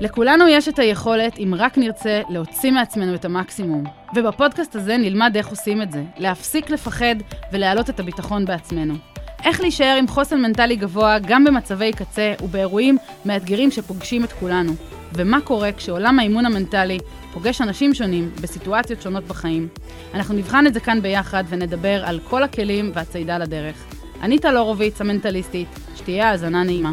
[0.00, 3.84] לכולנו יש את היכולת, אם רק נרצה, להוציא מעצמנו את המקסימום.
[4.16, 7.14] ובפודקאסט הזה נלמד איך עושים את זה, להפסיק לפחד
[7.52, 8.94] ולהעלות את הביטחון בעצמנו.
[9.44, 14.72] איך להישאר עם חוסן מנטלי גבוה גם במצבי קצה ובאירועים מאתגרים שפוגשים את כולנו.
[15.14, 16.98] ומה קורה כשעולם האימון המנטלי
[17.32, 19.68] פוגש אנשים שונים בסיטואציות שונות בחיים.
[20.14, 23.76] אנחנו נבחן את זה כאן ביחד ונדבר על כל הכלים והצעידה לדרך.
[24.22, 26.90] אני טל הורוביץ, המנטליסטית, שתהיה האזנה נעימה.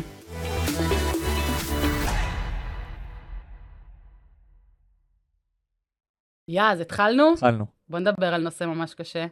[6.48, 7.34] יא, אז התחלנו?
[7.34, 7.66] התחלנו.
[7.90, 9.26] בוא נדבר על נושא ממש קשה.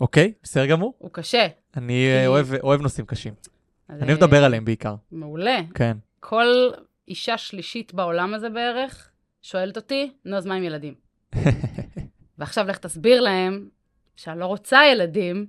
[0.00, 0.94] אוקיי, בסדר גמור.
[0.98, 1.46] הוא קשה.
[1.76, 3.34] אני אה, אוהב, אוהב נושאים קשים.
[3.88, 4.94] אז, אני אוהב אה, לדבר עליהם בעיקר.
[5.12, 5.58] מעולה.
[5.74, 5.96] כן.
[6.20, 6.70] כל
[7.08, 9.10] אישה שלישית בעולם הזה בערך
[9.42, 10.94] שואלת אותי, נו, אז מה עם ילדים?
[12.38, 13.68] ועכשיו לך תסביר להם
[14.16, 15.46] שאני לא רוצה ילדים,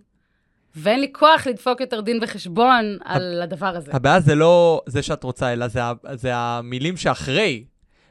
[0.76, 3.92] ואין לי כוח לדפוק יותר דין וחשבון על הדבר הזה.
[3.94, 5.68] הבעיה זה לא זה שאת רוצה, אלא
[6.14, 7.66] זה המילים שאחרי.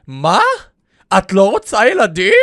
[0.07, 0.39] מה?
[1.17, 2.33] את לא רוצה ילדים?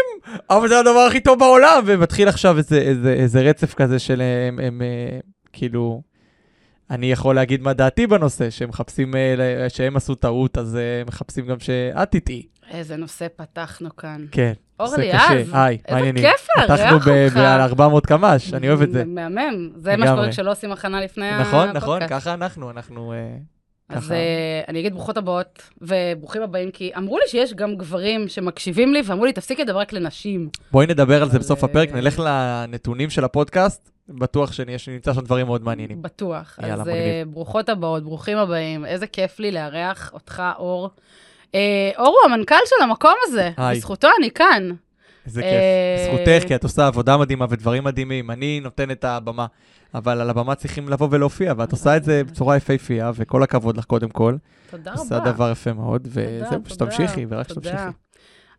[0.51, 1.83] אבל זה הדבר הכי טוב בעולם.
[1.87, 5.19] ומתחיל עכשיו איזה, איזה, איזה רצף כזה של הם, הם, אה,
[5.53, 6.03] כאילו...
[6.91, 11.47] אני יכול להגיד מה דעתי בנושא, שהם מחפשים, אה, שהם עשו טעות, אז אה, מחפשים
[11.47, 12.47] גם שאת תטעי.
[12.71, 14.27] איזה נושא פתחנו כאן.
[14.31, 14.53] כן.
[14.81, 15.13] אורלי.
[15.13, 15.21] אז,
[15.53, 16.13] היי, איזה?
[16.13, 17.37] כיף לארח פתחנו אותך.
[17.37, 19.05] ב- על 400 קמ"ש, אני אוהב את זה.
[19.05, 19.71] מהמם.
[19.77, 20.07] זה מה.
[20.07, 21.77] שקורה כשלא עושים הכנה לפני נכון, הפודקאסט.
[21.77, 23.13] נכון, ככה אנחנו, אנחנו...
[23.91, 24.15] אה, אז ככה.
[24.15, 29.03] אה, אני אגיד ברוכות הבאות וברוכים הבאים, כי אמרו לי שיש גם גברים שמקשיבים לי,
[29.05, 30.49] ואמרו לי, תפסיקי לדבר רק לנשים.
[30.73, 35.47] בואי נדבר על זה בסוף הפרק, אה, נלך לנתונים של הפודקאסט, בטוח שנמצא שם דברים
[35.47, 36.03] מאוד מעניינים.
[36.03, 36.59] בטוח.
[36.63, 37.35] יאללה, אז אה, מגניב.
[37.35, 38.85] ברוכות הבאות, ברוכים הבאים.
[38.85, 40.91] איזה כיף לי לארח אותך, אור.
[41.55, 43.51] אה, אור הוא המנכ"ל של המקום הזה.
[43.57, 43.77] היי.
[43.77, 44.71] בזכותו אני כאן.
[45.27, 46.15] איזה אה, כיף.
[46.15, 48.31] זכותך, כי את עושה עבודה מדהימה ודברים מדהימים.
[48.31, 49.47] אני נותן את הבמה,
[49.95, 53.85] אבל על הבמה צריכים לבוא ולהופיע, ואת עושה את זה בצורה יפהפייה, וכל הכבוד לך
[53.85, 54.37] קודם כל.
[54.71, 55.33] תודה עושה רבה.
[55.33, 57.49] דבר יפה מאוד, וזהו, שתמשיכי, ורק.
[57.49, 57.77] שתמשיכי.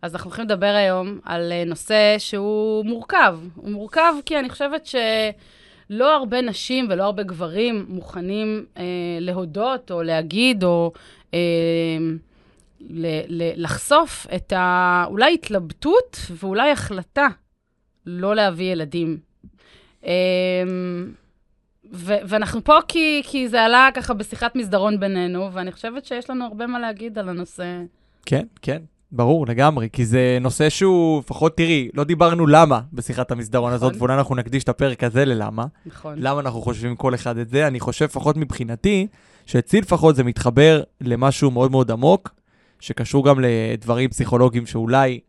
[0.02, 3.39] אז אנחנו הולכים לדבר היום על אה, נושא שהוא מורכב.
[3.55, 8.83] הוא מורכב כי אני חושבת שלא הרבה נשים ולא הרבה גברים מוכנים אה,
[9.20, 10.92] להודות או להגיד או
[11.33, 11.39] אה,
[12.82, 15.04] ל- ל- לחשוף את ה...
[15.08, 17.27] אולי התלבטות ואולי החלטה
[18.05, 19.27] לא להביא ילדים.
[20.06, 20.12] אה,
[21.94, 26.46] ו- ואנחנו פה כי, כי זה עלה ככה בשיחת מסדרון בינינו, ואני חושבת שיש לנו
[26.46, 27.82] הרבה מה להגיד על הנושא.
[28.26, 28.82] כן, כן,
[29.12, 34.02] ברור, לגמרי, כי זה נושא שהוא, לפחות תראי, לא דיברנו למה בשיחת המסדרון הזאת, נכון.
[34.02, 35.66] ואולי אנחנו נקדיש את הפרק הזה ללמה.
[35.86, 36.14] נכון.
[36.18, 37.68] למה אנחנו חושבים כל אחד את זה?
[37.68, 39.08] אני חושב, לפחות מבחינתי,
[39.46, 42.36] שאצלי לפחות זה מתחבר למשהו מאוד מאוד עמוק,
[42.80, 45.20] שקשור גם לדברים פסיכולוגיים שאולי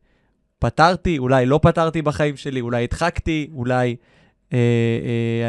[0.59, 3.97] פתרתי, אולי לא פתרתי בחיים שלי, אולי הדחקתי, אולי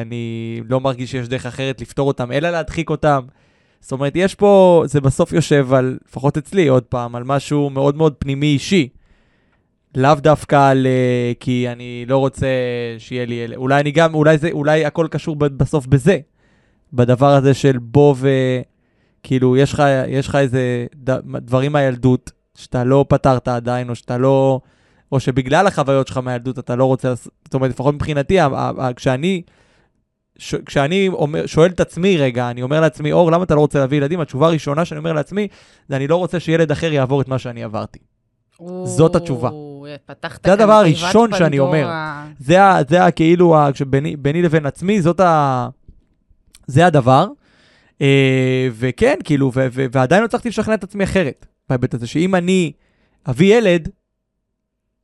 [0.01, 3.21] אני לא מרגיש שיש דרך אחרת לפתור אותם, אלא להדחיק אותם.
[3.81, 7.95] זאת אומרת, יש פה, זה בסוף יושב על, לפחות אצלי עוד פעם, על משהו מאוד
[7.95, 8.89] מאוד פנימי אישי.
[9.95, 10.88] לאו דווקא על...
[10.88, 12.47] אה, כי אני לא רוצה
[12.97, 13.43] שיהיה לי...
[13.43, 13.55] אלה.
[13.55, 16.17] אולי אני גם, אולי זה, אולי הכל קשור בסוף בזה.
[16.93, 18.29] בדבר הזה של בוא ו...
[19.23, 24.17] כאילו, יש לך, יש לך איזה ד, דברים מהילדות שאתה לא פתרת עדיין, או שאתה
[24.17, 24.61] לא...
[25.11, 27.13] או שבגלל החוויות שלך מהילדות אתה לא רוצה...
[27.15, 28.37] זאת אומרת, לפחות מבחינתי,
[28.95, 29.41] כשאני...
[30.37, 30.55] ש...
[30.55, 33.97] כשאני אומר, שואל את עצמי רגע, אני אומר לעצמי, אור, למה אתה לא רוצה להביא
[33.97, 34.19] ילדים?
[34.19, 35.47] התשובה הראשונה שאני אומר לעצמי,
[35.89, 37.99] זה אני לא רוצה שילד אחר יעבור את מה שאני עברתי.
[38.83, 39.49] זאת התשובה.
[40.45, 41.89] זה הדבר הראשון שאני אומר.
[42.39, 42.57] זה,
[42.89, 43.55] זה כאילו,
[44.19, 45.69] ביני לבין עצמי, זאת ה...
[46.67, 47.27] זה הדבר.
[48.01, 49.51] אה, וכן, כאילו,
[49.91, 52.71] ועדיין לא הצלחתי לשכנע את עצמי אחרת, בהיבט הזה, שאם אני
[53.29, 53.89] אביא ילד,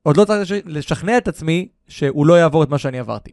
[0.06, 3.32] עוד לא צריך לש- לשכנע את עצמי שהוא לא יעבור את מה שאני עברתי.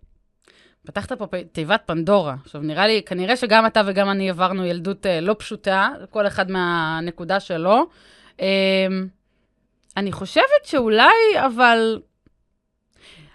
[0.87, 2.37] פתחת פה תיבת פנדורה.
[2.45, 6.51] עכשיו, נראה לי, כנראה שגם אתה וגם אני עברנו ילדות אה, לא פשוטה, כל אחד
[6.51, 7.87] מהנקודה שלו.
[8.41, 8.87] אה,
[9.97, 11.13] אני חושבת שאולי,
[11.47, 12.01] אבל...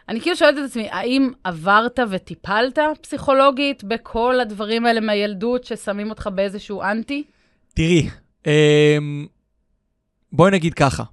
[0.10, 6.30] אני כאילו שואלת את עצמי, האם עברת וטיפלת פסיכולוגית בכל הדברים האלה מהילדות ששמים אותך
[6.36, 7.24] באיזשהו אנטי?
[7.74, 8.10] תראי,
[8.48, 9.28] אמ,
[10.32, 11.04] בואי נגיד ככה.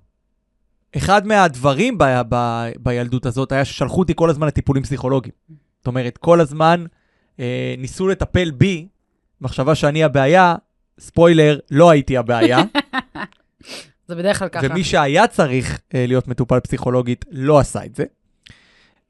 [0.97, 5.35] אחד מהדברים ב, ב, בילדות הזאת היה ששלחו אותי כל הזמן לטיפולים פסיכולוגיים.
[5.79, 6.85] זאת אומרת, כל הזמן
[7.41, 8.89] אה, ניסו לטפל בי,
[9.41, 10.55] מחשבה שאני הבעיה,
[11.01, 12.59] ספוילר, לא הייתי הבעיה,
[14.09, 14.67] זה בדרך כלל ככה.
[14.71, 18.05] ומי שהיה צריך אה, להיות מטופל פסיכולוגית לא עשה את זה.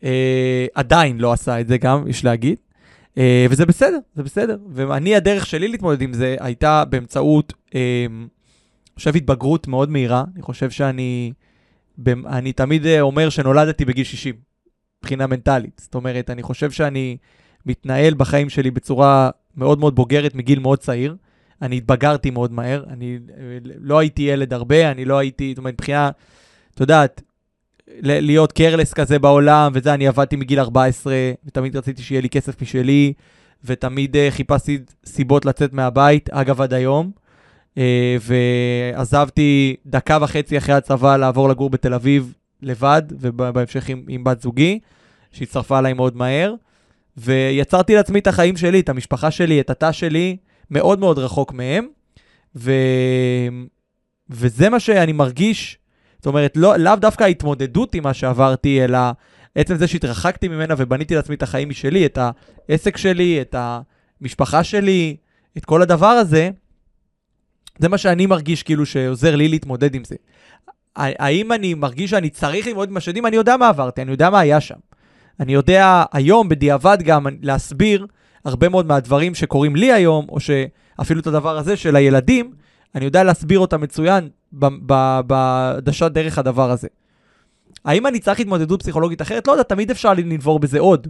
[0.05, 2.57] אה, עדיין לא עשה את זה גם, יש להגיד.
[3.19, 4.59] אה, וזה בסדר, זה בסדר.
[4.73, 10.25] ואני, הדרך שלי להתמודד עם זה הייתה באמצעות, אה, אני חושב, התבגרות מאוד מהירה.
[10.35, 11.33] אני חושב שאני,
[12.27, 14.35] אני תמיד אה, אומר שנולדתי בגיל 60,
[15.03, 15.81] מבחינה מנטלית.
[15.85, 17.17] זאת אומרת, אני חושב שאני
[17.67, 21.17] מתנהל בחיים שלי בצורה מאוד מאוד בוגרת מגיל מאוד צעיר.
[21.63, 25.75] אני התבגרתי מאוד מהר, אני אה, לא הייתי ילד הרבה, אני לא הייתי, זאת אומרת,
[25.75, 26.11] מבחינה,
[26.75, 27.23] את יודעת,
[28.03, 31.15] להיות קרלס כזה בעולם, וזה, אני עבדתי מגיל 14,
[31.47, 33.13] ותמיד רציתי שיהיה לי כסף משלי,
[33.65, 37.11] ותמיד uh, חיפשתי סיבות לצאת מהבית, אגב, עד היום.
[37.79, 37.81] Uh,
[38.21, 44.79] ועזבתי דקה וחצי אחרי הצבא לעבור לגור בתל אביב לבד, ובהמשך עם, עם בת זוגי,
[45.33, 46.55] שהצטרפה אליי מאוד מהר.
[47.17, 50.37] ויצרתי לעצמי את החיים שלי, את המשפחה שלי, את התא שלי,
[50.71, 51.87] מאוד מאוד רחוק מהם.
[52.57, 52.73] ו...
[54.31, 55.79] וזה מה שאני מרגיש,
[56.17, 58.99] זאת אומרת, לא, לאו דווקא ההתמודדות עם מה שעברתי, אלא
[59.55, 62.19] עצם זה שהתרחקתי ממנה ובניתי לעצמי את החיים משלי, את
[62.69, 65.17] העסק שלי, את המשפחה שלי,
[65.57, 66.51] את כל הדבר הזה,
[67.79, 70.17] זה מה שאני מרגיש כאילו שעוזר לי להתמודד עם זה.
[70.97, 73.27] האם אני מרגיש שאני צריך ללמוד עם השדים?
[73.27, 74.79] אני יודע מה עברתי, אני יודע מה היה שם.
[75.41, 78.07] אני יודע היום, בדיעבד גם, להסביר
[78.45, 82.53] הרבה מאוד מהדברים שקורים לי היום, או שאפילו את הדבר הזה של הילדים,
[82.95, 84.29] אני יודע להסביר אותם מצוין
[85.23, 86.89] בעדשת דרך הדבר הזה.
[87.85, 89.47] האם אני צריך התמודדות פסיכולוגית אחרת?
[89.47, 91.09] לא יודע, תמיד אפשר לנבור בזה עוד.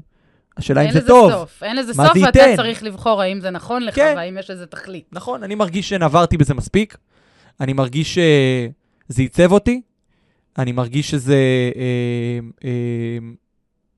[0.57, 1.31] השאלה אם זה טוב.
[1.33, 1.63] סוף.
[1.63, 4.15] אין לזה סוף, ואתה צריך לבחור האם זה נכון לך, כן.
[4.17, 5.05] והאם יש לזה תכלית.
[5.13, 6.97] נכון, אני מרגיש שנברתי בזה מספיק.
[7.61, 9.81] אני מרגיש שזה עיצב אותי.
[10.59, 11.37] אני מרגיש שזה,
[11.77, 13.19] אה, אה,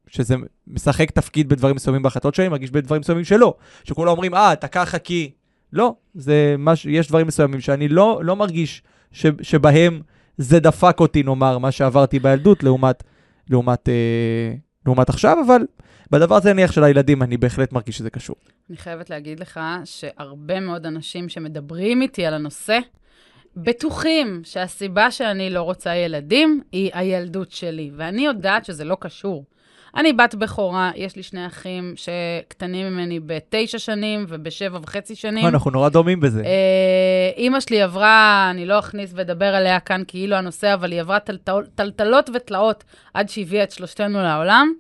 [0.09, 0.35] שזה
[0.67, 3.55] משחק תפקיד בדברים מסוימים בהחלטות שלי, אני מרגיש בדברים מסוימים שלא.
[3.85, 5.31] שכולם אומרים, אה, אתה ככה כי...
[5.73, 6.87] לא, זה מש...
[6.87, 8.83] יש דברים מסוימים שאני לא, לא מרגיש
[9.13, 9.27] ש...
[9.43, 10.01] שבהם
[10.39, 13.03] זה דפק אותי, נאמר, מה שעברתי בילדות, לעומת,
[13.51, 14.55] לעומת, אה,
[14.87, 15.63] לעומת עכשיו, אבל
[16.11, 18.37] בדבר הזה, נניח, של הילדים, אני בהחלט מרגיש שזה קשור.
[18.71, 22.79] אני חייבת להגיד לך שהרבה מאוד אנשים שמדברים איתי על הנושא,
[23.57, 29.45] בטוחים שהסיבה שאני לא רוצה ילדים היא הילדות שלי, ואני יודעת שזה לא קשור.
[29.97, 35.47] אני בת בכורה, יש לי שני אחים שקטנים ממני בתשע שנים ובשבע וחצי שנים.
[35.47, 36.43] אנחנו נורא דומים בזה.
[36.45, 41.19] אה, אימא שלי עברה, אני לא אכניס ואדבר עליה כאן כאילו הנושא, אבל היא עברה
[41.75, 42.85] טלטלות ותלאות
[43.15, 44.73] עד שהביאה את שלושתנו לעולם.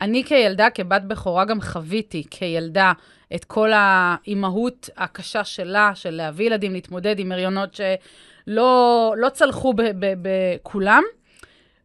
[0.00, 2.92] אני כילדה, כבת בכורה, גם חוויתי כילדה
[3.34, 11.02] את כל האימהות הקשה שלה, של להביא ילדים, להתמודד עם הריונות שלא לא צלחו בכולם,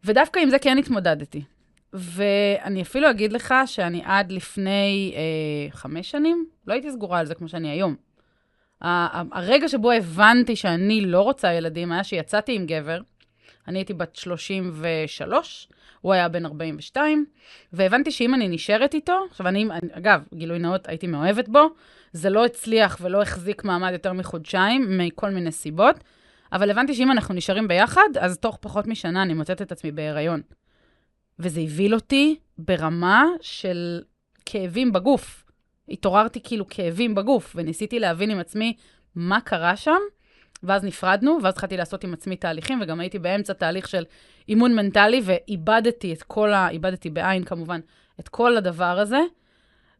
[0.05, 1.41] ודווקא עם זה כן התמודדתי.
[1.93, 7.35] ואני אפילו אגיד לך שאני עד לפני אה, חמש שנים, לא הייתי סגורה על זה
[7.35, 7.95] כמו שאני היום.
[8.81, 12.99] הרגע שבו הבנתי שאני לא רוצה ילדים היה שיצאתי עם גבר,
[13.67, 15.69] אני הייתי בת 33,
[16.01, 17.25] הוא היה בן 42,
[17.73, 21.67] והבנתי שאם אני נשארת איתו, עכשיו אני, אגב, גילוי נאות, הייתי מאוהבת בו,
[22.11, 25.95] זה לא הצליח ולא החזיק מעמד יותר מחודשיים, מכל מיני סיבות,
[26.51, 30.41] אבל הבנתי שאם אנחנו נשארים ביחד, אז תוך פחות משנה אני מוצאת את עצמי בהיריון.
[31.39, 34.01] וזה הבהיל אותי ברמה של
[34.45, 35.45] כאבים בגוף.
[35.89, 38.73] התעוררתי כאילו כאבים בגוף, וניסיתי להבין עם עצמי
[39.15, 39.99] מה קרה שם,
[40.63, 44.03] ואז נפרדנו, ואז התחלתי לעשות עם עצמי תהליכים, וגם הייתי באמצע תהליך של
[44.49, 46.69] אימון מנטלי, ואיבדתי את כל ה...
[46.69, 47.79] איבדתי בעין כמובן,
[48.19, 49.19] את כל הדבר הזה.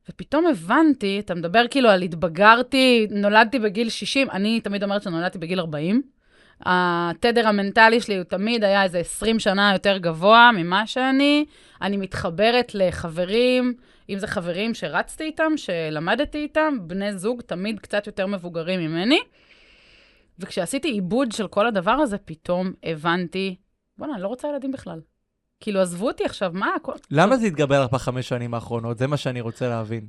[0.09, 5.59] ופתאום הבנתי, אתה מדבר כאילו על התבגרתי, נולדתי בגיל 60, אני תמיד אומרת שנולדתי בגיל
[5.59, 6.01] 40.
[6.61, 11.45] התדר המנטלי שלי הוא תמיד היה איזה 20 שנה יותר גבוה ממה שאני.
[11.81, 13.73] אני מתחברת לחברים,
[14.09, 19.19] אם זה חברים שרצתי איתם, שלמדתי איתם, בני זוג תמיד קצת יותר מבוגרים ממני.
[20.39, 23.55] וכשעשיתי עיבוד של כל הדבר הזה, פתאום הבנתי,
[23.97, 24.99] בוא'נה, אני לא רוצה ילדים בכלל.
[25.59, 26.69] כאילו, עזבו אותי עכשיו, מה?
[27.11, 28.97] למה זה התגבר לך בחמש שנים האחרונות?
[28.97, 30.07] זה מה שאני רוצה להבין.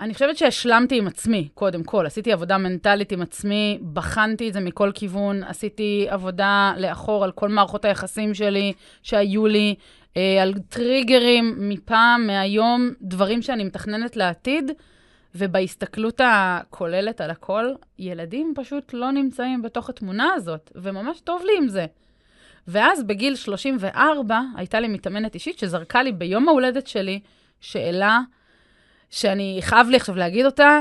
[0.00, 2.06] אני חושבת שהשלמתי עם עצמי, קודם כל.
[2.06, 7.48] עשיתי עבודה מנטלית עם עצמי, בחנתי את זה מכל כיוון, עשיתי עבודה לאחור על כל
[7.48, 8.72] מערכות היחסים שלי
[9.02, 9.74] שהיו לי,
[10.16, 14.70] אה, על טריגרים מפעם, מהיום, דברים שאני מתכננת לעתיד,
[15.34, 17.64] ובהסתכלות הכוללת על הכל,
[17.98, 21.86] ילדים פשוט לא נמצאים בתוך התמונה הזאת, וממש טוב לי עם זה.
[22.68, 27.20] ואז בגיל 34 הייתה לי מתאמנת אישית שזרקה לי ביום ההולדת שלי
[27.60, 28.20] שאלה
[29.12, 30.80] שאני חייב לי עכשיו להגיד אותה,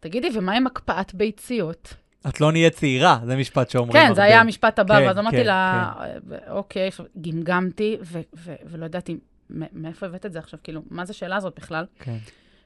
[0.00, 1.94] תגידי, ומה עם הקפאת ביציות?
[2.28, 4.14] את לא נהיית צעירה, זה משפט שאומרים כן, הרבה.
[4.14, 6.36] זה היה המשפט הבא, כן, ואז אמרתי כן, לה, כן.
[6.50, 9.16] אוקיי, גמגמתי, ו- ו- ולא ידעתי
[9.50, 11.84] מאיפה הבאת את זה עכשיו, כאילו, מה זה השאלה הזאת בכלל?
[11.98, 12.16] כן.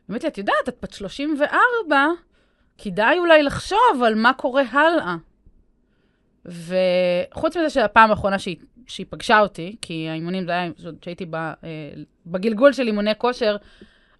[0.09, 2.07] לי, את יודעת, את בת 34,
[2.79, 5.17] כדאי אולי לחשוב על מה קורה הלאה.
[6.45, 10.71] וחוץ מזה שהפעם האחרונה שהיא, שהיא פגשה אותי, כי האימונים זה היה,
[11.01, 11.49] כשהייתי אה,
[12.27, 13.57] בגלגול של אימוני כושר,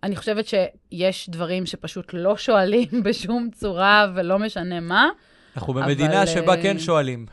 [0.03, 5.09] אני חושבת שיש דברים שפשוט לא שואלים בשום צורה ולא משנה מה.
[5.57, 6.27] אנחנו במדינה אבל...
[6.27, 7.27] שבה כן שואלים.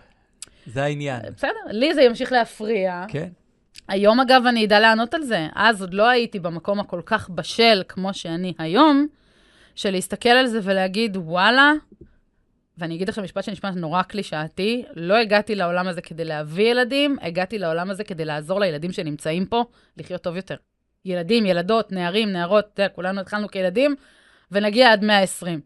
[0.65, 1.21] זה העניין.
[1.35, 3.05] בסדר, לי זה ימשיך להפריע.
[3.07, 3.29] כן.
[3.87, 5.47] היום, אגב, אני אדע לענות על זה.
[5.55, 9.07] אז עוד לא הייתי במקום הכל כך בשל כמו שאני היום,
[9.75, 11.71] של להסתכל על זה ולהגיד, וואלה,
[12.77, 17.59] ואני אגיד עכשיו משפט שנשמע נורא קלישאתי, לא הגעתי לעולם הזה כדי להביא ילדים, הגעתי
[17.59, 19.63] לעולם הזה כדי לעזור לילדים שנמצאים פה
[19.97, 20.55] לחיות טוב יותר.
[21.05, 23.95] ילדים, ילדות, נערים, נערות, אתה יודע, כולנו התחלנו כילדים,
[24.51, 25.61] ונגיע עד 120.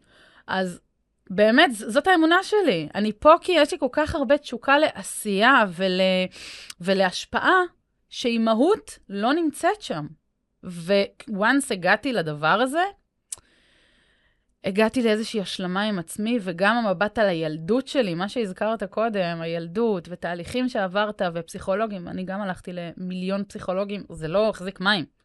[0.46, 0.80] אז
[1.30, 2.88] באמת, זאת האמונה שלי.
[2.94, 6.00] אני פה כי יש לי כל כך הרבה תשוקה לעשייה ול...
[6.80, 7.60] ולהשפעה,
[8.08, 10.06] שאימהות לא נמצאת שם.
[11.28, 12.82] וואנס הגעתי לדבר הזה,
[14.64, 20.68] הגעתי לאיזושהי השלמה עם עצמי, וגם המבט על הילדות שלי, מה שהזכרת קודם, הילדות, ותהליכים
[20.68, 25.17] שעברת, ופסיכולוגים, אני גם הלכתי למיליון פסיכולוגים, זה לא החזיק מים.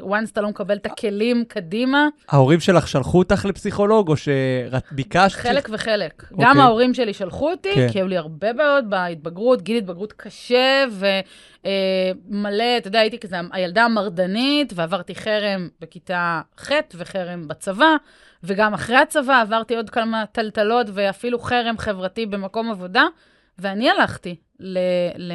[0.00, 2.08] Once אתה לא מקבל את הכלים קדימה.
[2.28, 5.36] ההורים שלך שלחו אותך לפסיכולוג, או שביקשת?
[5.36, 6.22] חלק וחלק.
[6.22, 6.34] Okay.
[6.40, 6.62] גם אוקיי.
[6.62, 7.88] ההורים שלי שלחו אותי, כן.
[7.92, 13.36] כי היו לי הרבה בעיות בהתבגרות, גיל התבגרות קשה, ומלא, אה, אתה יודע, הייתי כזה
[13.52, 17.96] הילדה המרדנית, ועברתי חרם בכיתה ח' וחרם בצבא,
[18.44, 23.04] וגם אחרי הצבא עברתי עוד כמה טלטלות, ואפילו חרם חברתי במקום עבודה,
[23.58, 24.78] ואני הלכתי ל...
[25.16, 25.32] ל...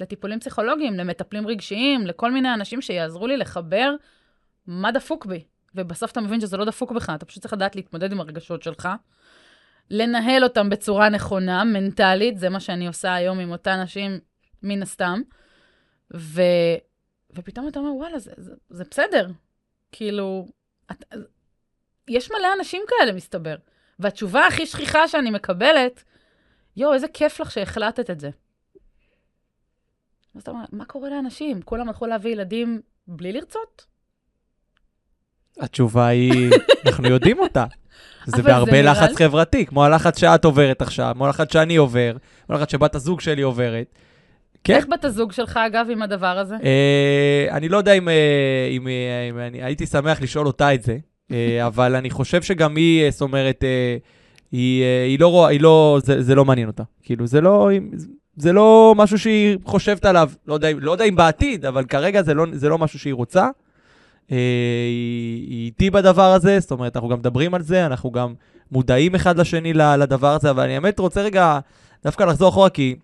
[0.00, 3.94] לטיפולים פסיכולוגיים, למטפלים רגשיים, לכל מיני אנשים שיעזרו לי לחבר
[4.66, 5.44] מה דפוק בי.
[5.74, 8.88] ובסוף אתה מבין שזה לא דפוק בך, אתה פשוט צריך לדעת להתמודד עם הרגשות שלך,
[9.90, 14.18] לנהל אותם בצורה נכונה, מנטלית, זה מה שאני עושה היום עם אותן נשים,
[14.62, 15.22] מן הסתם.
[16.14, 16.42] ו...
[17.36, 19.28] ופתאום אתה אומר, וואלה, זה, זה, זה בסדר.
[19.92, 20.46] כאילו,
[20.92, 21.04] את,
[22.08, 23.56] יש מלא אנשים כאלה, מסתבר.
[23.98, 26.04] והתשובה הכי שכיחה שאני מקבלת,
[26.76, 28.30] יואו, איזה כיף לך שהחלטת את זה.
[30.38, 31.62] אז אתה אומר, מה קורה לאנשים?
[31.62, 33.86] כולם הלכו להביא ילדים בלי לרצות?
[35.60, 36.50] התשובה היא,
[36.86, 37.64] אנחנו יודעים אותה.
[38.26, 42.16] זה בהרבה לחץ חברתי, כמו הלחץ שאת עוברת עכשיו, כמו הלחץ שאני עובר,
[42.46, 43.94] כמו הלחץ שבת הזוג שלי עוברת.
[44.64, 44.74] כן.
[44.74, 46.54] איך בת הזוג שלך, אגב, עם הדבר הזה?
[46.54, 50.82] אה, אני לא יודע אם, אה, אם, אה, אם אני הייתי שמח לשאול אותה את
[50.82, 50.98] זה,
[51.66, 53.64] אבל אני חושב שגם היא, זאת אומרת,
[54.52, 56.82] היא, היא לא, היא לא, זה, זה לא מעניין אותה.
[57.02, 57.70] כאילו, זה לא,
[58.38, 62.34] זה לא משהו שהיא חושבת עליו, לא יודע, לא יודע אם בעתיד, אבל כרגע זה
[62.34, 63.48] לא, זה לא משהו שהיא רוצה.
[64.32, 64.36] אה,
[65.48, 68.34] היא איתי בדבר הזה, זאת אומרת, אנחנו גם מדברים על זה, אנחנו גם
[68.72, 71.58] מודעים אחד לשני לדבר הזה, אבל אני באמת רוצה רגע
[72.04, 72.96] דווקא לחזור אחורה, כי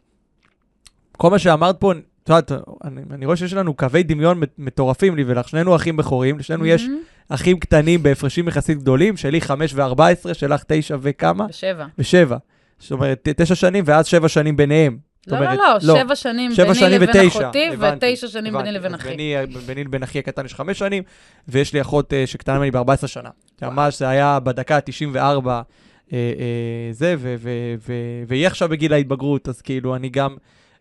[1.12, 2.52] כל מה שאמרת פה, את יודעת,
[2.84, 6.68] אני, אני רואה שיש לנו קווי דמיון מטורפים לי ולך, שנינו אחים בכורים, לשנינו mm-hmm.
[6.68, 6.88] יש
[7.28, 11.46] אחים קטנים בהפרשים יחסית גדולים, שלי 5 ו-14, שלך 9 וכמה?
[11.50, 11.86] ושבע.
[11.98, 12.36] ושבע.
[12.78, 15.13] זאת אומרת, תשע שנים ואז שבע שנים ביניהם.
[15.26, 18.54] לא, לא, לא, לא, שבע שנים שבע ביני שנים לבין ותשע, אחותי, הבנתי, ותשע שנים
[18.57, 19.09] הבנתי, ביני לבין אחי.
[19.09, 19.35] ביני,
[19.66, 21.02] ביני לבין אחי הקטן יש חמש שנים,
[21.49, 23.31] ויש לי אחות uh, שקטנה ממני ב-14 שנה.
[23.62, 26.12] ממש, זה היה בדקה ה-94, uh, uh,
[26.90, 30.37] זה, ו- ו- ו- והיא עכשיו בגיל ההתבגרות, אז כאילו, אני גם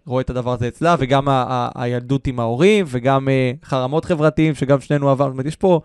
[0.05, 4.55] רואה את הדבר הזה אצלה, וגם ה- ה- הילדות עם ההורים, וגם uh, חרמות חברתיים,
[4.55, 5.29] שגם שנינו עברנו.
[5.29, 5.81] זאת אומרת, יש פה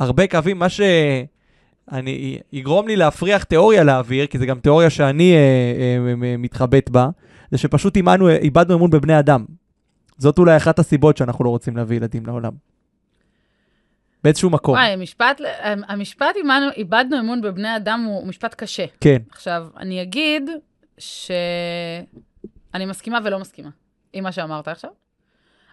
[0.00, 0.80] הרבה קווים, מה ש...
[1.92, 6.90] אני, יגרום לי להפריח תיאוריה לאוויר, כי זו גם תיאוריה שאני אה, אה, אה, מתחבט
[6.90, 7.08] בה,
[7.50, 9.44] זה שפשוט אימנו, איבדנו אמון בבני אדם.
[10.18, 12.52] זאת אולי אחת הסיבות שאנחנו לא רוצים להביא ילדים לעולם.
[14.24, 14.74] באיזשהו מקום.
[14.74, 18.84] וואי, המשפט, המשפט אימנו, איבדנו אמון בבני אדם הוא משפט קשה.
[19.00, 19.18] כן.
[19.30, 20.50] עכשיו, אני אגיד
[20.98, 23.70] שאני מסכימה ולא מסכימה
[24.12, 24.90] עם מה שאמרת עכשיו.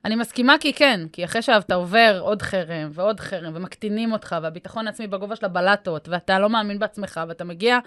[0.05, 4.88] אני מסכימה כי כן, כי אחרי שאתה עובר עוד חרם ועוד חרם, ומקטינים אותך, והביטחון
[4.88, 7.79] העצמי בגובה של הבלטות, ואתה לא מאמין בעצמך, ואתה מגיע...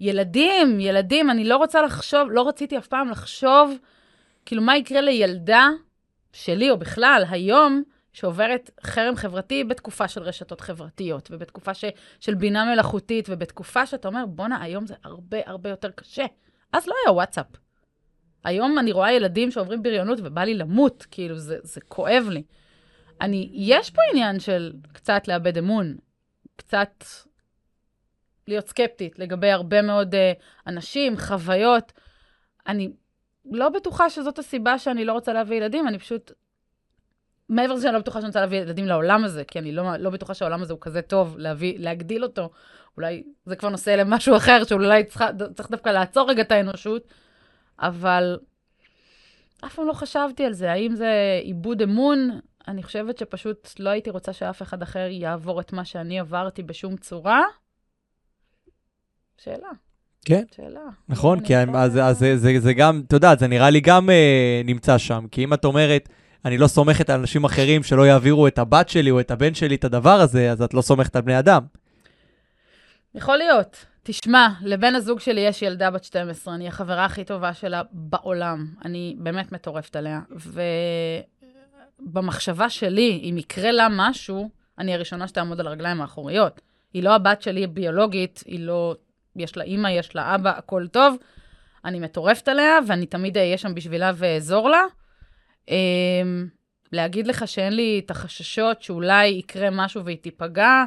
[0.00, 3.74] ילדים, ילדים, אני לא רוצה לחשוב, לא רציתי אף פעם לחשוב,
[4.46, 5.68] כאילו, מה יקרה לילדה
[6.32, 11.84] שלי, או בכלל, היום, שעוברת חרם חברתי בתקופה של רשתות חברתיות, ובתקופה ש,
[12.20, 16.24] של בינה מלאכותית, ובתקופה שאתה אומר, בואנה, היום זה הרבה הרבה יותר קשה.
[16.72, 17.46] אז לא היה וואטסאפ.
[18.44, 22.42] היום אני רואה ילדים שעוברים בריונות ובא לי למות, כאילו, זה, זה כואב לי.
[23.20, 25.96] אני, יש פה עניין של קצת לאבד אמון,
[26.56, 27.04] קצת
[28.48, 30.18] להיות סקפטית לגבי הרבה מאוד uh,
[30.66, 31.92] אנשים, חוויות.
[32.66, 32.90] אני
[33.50, 36.32] לא בטוחה שזאת הסיבה שאני לא רוצה להביא ילדים, אני פשוט...
[37.48, 40.10] מעבר לזה שאני לא בטוחה שאני רוצה להביא ילדים לעולם הזה, כי אני לא, לא
[40.10, 42.50] בטוחה שהעולם הזה הוא כזה טוב להביא, להגדיל אותו.
[42.96, 47.02] אולי זה כבר נושא למשהו אחר, שאולי צריך, צריך דווקא לעצור רגע את האנושות.
[47.80, 48.38] אבל
[49.64, 50.72] אף פעם לא חשבתי על זה.
[50.72, 52.40] האם זה עיבוד אמון?
[52.68, 56.96] אני חושבת שפשוט לא הייתי רוצה שאף אחד אחר יעבור את מה שאני עברתי בשום
[56.96, 57.42] צורה.
[59.38, 59.68] שאלה.
[60.24, 60.80] כן, שאלה.
[61.08, 64.62] נכון, כי אז, אז זה, זה, זה גם, אתה יודע, זה נראה לי גם אה,
[64.64, 65.26] נמצא שם.
[65.30, 66.08] כי אם את אומרת,
[66.44, 69.74] אני לא סומכת על אנשים אחרים שלא יעבירו את הבת שלי או את הבן שלי
[69.74, 71.62] את הדבר הזה, אז את לא סומכת על בני אדם.
[73.14, 73.86] יכול להיות.
[74.10, 78.66] תשמע, לבן הזוג שלי יש ילדה בת 12, אני החברה הכי טובה שלה בעולם.
[78.84, 80.20] אני באמת מטורפת עליה.
[82.00, 86.60] ובמחשבה שלי, אם יקרה לה משהו, אני הראשונה שתעמוד על הרגליים האחוריות.
[86.94, 88.94] היא לא הבת שלי הביולוגית, היא לא
[89.36, 91.16] יש לה אימא, יש לה אבא, הכל טוב.
[91.84, 94.82] אני מטורפת עליה, ואני תמיד אהיה שם בשבילה ואעזור לה.
[95.68, 96.48] אמ,
[96.92, 100.84] להגיד לך שאין לי את החששות שאולי יקרה משהו והיא תיפגע,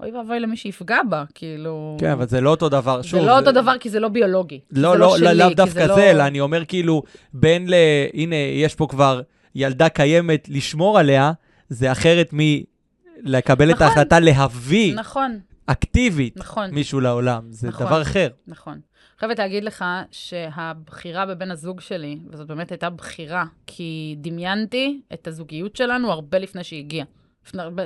[0.00, 1.96] אוי ואבוי למי שיפגע בה, כאילו...
[2.00, 3.02] כן, אבל זה לא אותו דבר.
[3.02, 4.60] זה שוב, לא אותו דבר כי זה לא ביולוגי.
[4.70, 7.74] לא, זה לא, שלי, לאו דווקא לא- זה, אלא אני אומר כאילו, בין ל...
[8.14, 9.20] הנה, יש פה כבר
[9.54, 11.32] ילדה קיימת לשמור עליה,
[11.68, 13.86] זה אחרת מלקבל את נכון.
[13.86, 16.70] ההחלטה להביא נכון, אקטיבית נכון.
[16.70, 17.42] מישהו לעולם.
[17.50, 17.86] זה נכון.
[17.86, 18.28] דבר אחר.
[18.46, 18.80] נכון.
[19.18, 25.76] חייבת להגיד לך שהבחירה בבן הזוג שלי, וזאת באמת הייתה בחירה, כי דמיינתי את הזוגיות
[25.76, 27.06] שלנו הרבה לפני שהיא הגיעה.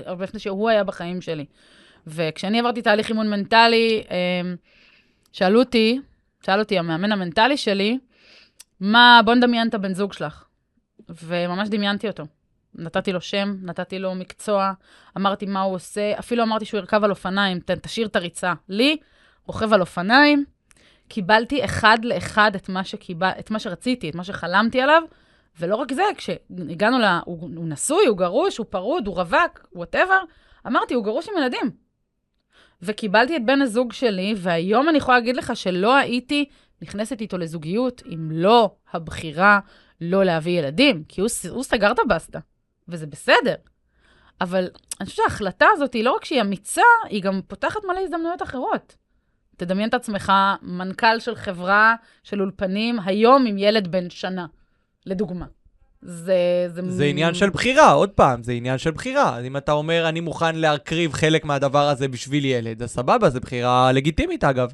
[0.07, 1.45] הרבה לפני שהוא היה בחיים שלי.
[2.07, 4.57] וכשאני עברתי תהליך אימון מנטלי, אמ,
[5.33, 6.01] שאלו אותי,
[6.47, 7.99] שאל אותי המאמן המנטלי שלי,
[8.81, 10.45] מה, בוא נדמיין את הבן זוג שלך.
[11.09, 12.25] וממש דמיינתי אותו.
[12.75, 14.73] נתתי לו שם, נתתי לו מקצוע,
[15.17, 18.53] אמרתי מה הוא עושה, אפילו אמרתי שהוא ירכב על אופניים, ת, תשאיר את הריצה.
[18.69, 18.97] לי,
[19.47, 20.45] רוכב על אופניים,
[21.09, 25.03] קיבלתי אחד לאחד את מה, שקיבל, את מה שרציתי, את מה שחלמתי עליו,
[25.61, 27.05] ולא רק זה, כשהגענו ל...
[27.25, 30.19] הוא, הוא נשוי, הוא גרוש, הוא פרוד, הוא רווק, whatever,
[30.67, 31.88] אמרתי, הוא גרוש עם ילדים.
[32.83, 36.45] וקיבלתי את בן הזוג שלי, והיום אני יכולה להגיד לך שלא הייתי
[36.83, 39.61] נכנסת איתו לזוגיות אם לא הבחירה
[40.01, 42.39] לא להביא ילדים, כי הוא, הוא סגר את הבסטה,
[42.89, 43.55] וזה בסדר.
[44.41, 44.69] אבל
[45.01, 48.97] אני חושבת שההחלטה הזאת היא לא רק שהיא אמיצה, היא גם פותחת מלא הזדמנויות אחרות.
[49.57, 50.33] תדמיין את עצמך
[50.63, 54.47] מנכ"ל של חברה של אולפנים, היום עם ילד בן שנה,
[55.07, 55.47] לדוגמה.
[56.03, 56.67] זה...
[56.75, 59.37] זה, זה עניין של בחירה, עוד פעם, זה עניין של בחירה.
[59.37, 63.41] אז אם אתה אומר, אני מוכן להקריב חלק מהדבר הזה בשביל ילד, אז סבבה, זו
[63.41, 64.73] בחירה לגיטימית אגב.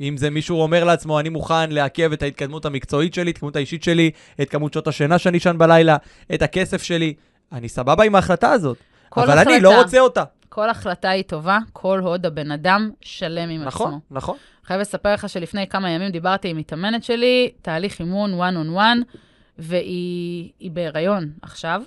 [0.00, 3.82] אם זה מישהו אומר לעצמו, אני מוכן לעכב את ההתקדמות המקצועית שלי, את ההתקדמות האישית
[3.82, 4.10] שלי,
[4.42, 5.96] את כמות שעות השינה שאני אשן בלילה,
[6.34, 7.14] את הכסף שלי,
[7.52, 8.76] אני סבבה עם ההחלטה הזאת.
[9.16, 10.24] אבל החלטה, אני לא רוצה אותה.
[10.48, 14.00] כל החלטה היא טובה, כל עוד הבן אדם שלם עם נכון, עצמו.
[14.10, 14.36] נכון.
[14.64, 19.16] חייב לספר לך שלפני כמה ימים דיברתי עם מתאמנת שלי, תהליך אימון one on one,
[19.60, 21.82] והיא היא בהיריון עכשיו,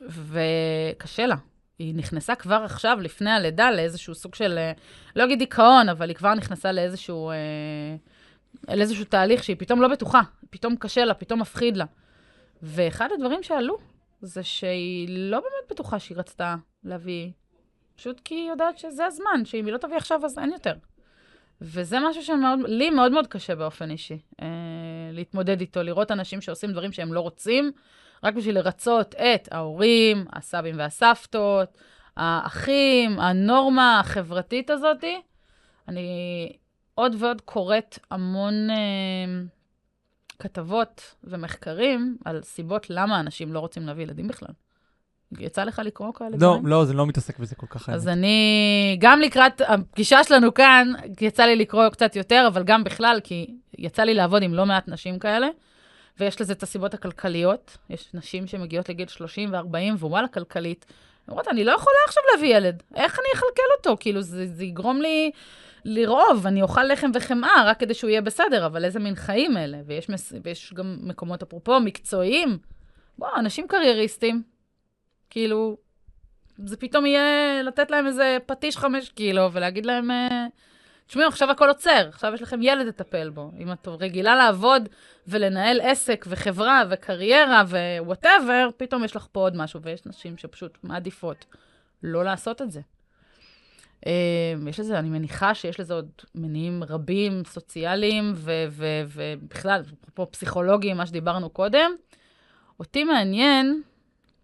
[0.00, 1.36] וקשה לה.
[1.78, 4.72] היא נכנסה כבר עכשיו, לפני הלידה, לאיזשהו סוג של, אה,
[5.16, 7.36] לא אגיד דיכאון, אבל היא כבר נכנסה לאיזשהו, אה,
[8.76, 11.84] לאיזשהו תהליך שהיא פתאום לא בטוחה, פתאום קשה לה, פתאום מפחיד לה.
[12.62, 13.78] ואחד הדברים שעלו,
[14.20, 17.30] זה שהיא לא באמת בטוחה שהיא רצתה להביא,
[17.96, 20.74] פשוט כי היא יודעת שזה הזמן, שאם היא לא תביא עכשיו אז אין יותר.
[21.60, 24.46] וזה משהו שלי מאוד מאוד קשה באופן אישי, אה,
[25.12, 27.72] להתמודד איתו, לראות אנשים שעושים דברים שהם לא רוצים,
[28.24, 31.78] רק בשביל לרצות את ההורים, הסבים והסבתות,
[32.16, 35.20] האחים, הנורמה החברתית הזאתי.
[35.88, 36.52] אני
[36.94, 38.76] עוד ועוד קוראת המון אה,
[40.38, 44.52] כתבות ומחקרים על סיבות למה אנשים לא רוצים להביא ילדים בכלל.
[45.38, 46.66] יצא לך לקרוא כאלה לא, דברים?
[46.66, 47.88] לא, זה לא מתעסק בזה כל כך.
[47.88, 48.18] אז האמת.
[48.18, 53.54] אני, גם לקראת הפגישה שלנו כאן, יצא לי לקרוא קצת יותר, אבל גם בכלל, כי
[53.78, 55.48] יצא לי לעבוד עם לא מעט נשים כאלה,
[56.20, 57.76] ויש לזה את הסיבות הכלכליות.
[57.90, 60.86] יש נשים שמגיעות לגיל 30 ו-40, ווואלה, כלכלית.
[61.28, 63.96] אומרות, אני לא יכולה עכשיו להביא ילד, איך אני אכלכל אותו?
[64.00, 65.30] כאילו, זה, זה יגרום לי
[65.84, 69.78] לרעוב, אני אוכל לחם וחמאה רק כדי שהוא יהיה בסדר, אבל איזה מין חיים אלה?
[69.86, 70.32] ויש, מס...
[70.42, 72.58] ויש גם מקומות, אפרופו, מקצועיים.
[73.18, 74.42] בוא, אנשים קרייריסטים,
[75.30, 75.76] כאילו,
[76.64, 80.46] זה פתאום יהיה לתת להם איזה פטיש חמש קילו ולהגיד להם, אה,
[81.06, 83.50] תשמעו, עכשיו הכל עוצר, עכשיו יש לכם ילד לטפל בו.
[83.58, 84.88] אם את רגילה לעבוד
[85.26, 87.62] ולנהל עסק וחברה וקריירה
[88.00, 91.44] ו whatever, פתאום יש לך פה עוד משהו, ויש נשים שפשוט מעדיפות
[92.02, 92.80] לא לעשות את זה.
[94.06, 98.32] אה, יש לזה, אני מניחה שיש לזה עוד מניעים רבים, סוציאליים
[98.70, 101.90] ובכלל, אפרופו פסיכולוגיים, מה שדיברנו קודם.
[102.80, 103.82] אותי מעניין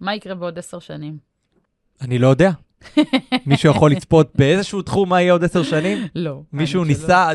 [0.01, 1.19] מה יקרה בעוד עשר שנים.
[2.01, 2.51] אני לא יודע.
[3.47, 5.99] מישהו יכול לצפות באיזשהו תחום מה יהיה עוד עשר שנים?
[6.15, 6.41] לא.
[6.53, 7.03] מישהו האמת שלא.
[7.03, 7.33] ניסה,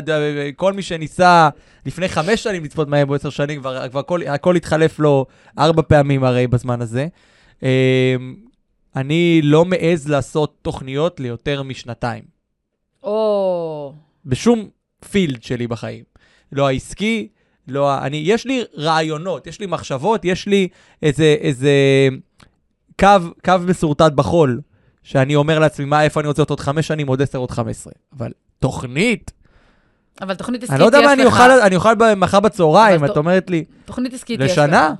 [0.56, 1.48] כל מי שניסה
[1.86, 5.26] לפני חמש שנים לצפות מה יהיה בעוד עשר שנים, כבר, כבר הכל, הכל התחלף לו
[5.58, 7.06] ארבע פעמים הרי בזמן הזה.
[7.62, 7.68] אמ,
[8.96, 12.22] אני לא מעז לעשות תוכניות ליותר משנתיים,
[13.02, 13.94] או,
[14.26, 14.68] בשום
[15.10, 16.04] פילד שלי בחיים.
[16.52, 17.28] לא העסקי,
[17.68, 18.06] לא ה...
[18.06, 20.68] אני, יש לי רעיונות, יש לי מחשבות, יש לי
[21.02, 21.70] איזה, איזה
[23.00, 23.06] קו,
[23.44, 24.60] קו מסורטט בחול,
[25.02, 27.70] שאני אומר לעצמי, מה, איפה אני רוצה להיות עוד חמש שנים, עוד עשר, עוד חמש
[27.76, 27.92] עשרה.
[28.18, 29.30] אבל תוכנית,
[30.20, 31.32] אבל תוכנית עסקית אני לא יודע יש מה אני לך.
[31.32, 34.58] אוכל, אני אוכל מחר בצהריים, את אומרת לי, תוכנית עסקית יש לך.
[34.58, 34.94] לשנה?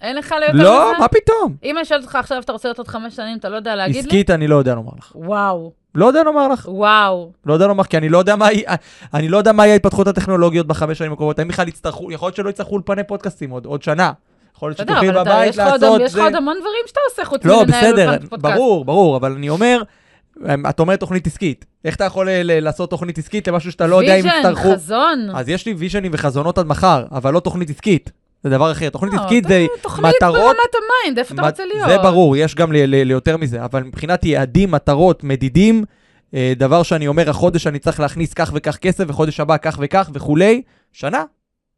[0.00, 0.98] אין לך ליותר לא, מזה?
[0.98, 1.56] מה פתאום?
[1.64, 3.94] אם אני שואלת אותך עכשיו, אתה רוצה להיות עוד חמש שנים, אתה לא יודע להגיד
[3.96, 4.00] לי?
[4.00, 5.12] עסקית אני לא יודע לומר לך.
[5.14, 6.68] וואו, לא יודע לומר לך.
[6.72, 7.32] וואו.
[7.46, 8.74] לא יודע לומר, כי אני לא יודע מה יהיה-
[9.14, 11.38] אני לא יודע מה יהיה ההתפתחות הטכנולוגיות בחמש שנים הקרובות.
[11.38, 14.12] האם בכלל יצטרכו, יכול להיות שלא יצטרכו אולפני פודקאסטים עוד עוד שנה.
[14.58, 16.00] יכול להיות שתוכלי בבית לעשות...
[16.00, 18.54] יש לך עוד המון דברים שאתה עושה חוץ לא, מלנהל בסדר, אולפן פודקאסט.
[18.54, 19.82] ברור, ברור, אבל אני אומר,
[20.70, 21.64] את אומרת תוכנית עסקית.
[21.84, 24.72] איך אתה יכול ל- ל- לעשות תוכנית עסקית למשהו שאתה לא יודע אם vision, יצטרכו...
[24.72, 25.30] חזון.
[25.34, 28.10] אז יש לי ויז'נים וחזונות עד מחר, אבל לא תוכנית עסקית.
[28.44, 28.88] זה דבר אחר.
[28.90, 30.34] תוכנית לא, עסקית זה תוכנית מטרות...
[30.40, 31.88] ברמת ה mind, איפה אתה רוצה להיות?
[31.88, 35.84] זה ברור, יש גם ל- ל- ליותר מזה, אבל מבחינת יעדים, מטרות, מדידים,
[36.34, 40.10] אה, דבר שאני אומר, החודש אני צריך להכניס כך וכך כסף, וחודש הבא כך וכך
[40.14, 41.24] וכולי, שנה.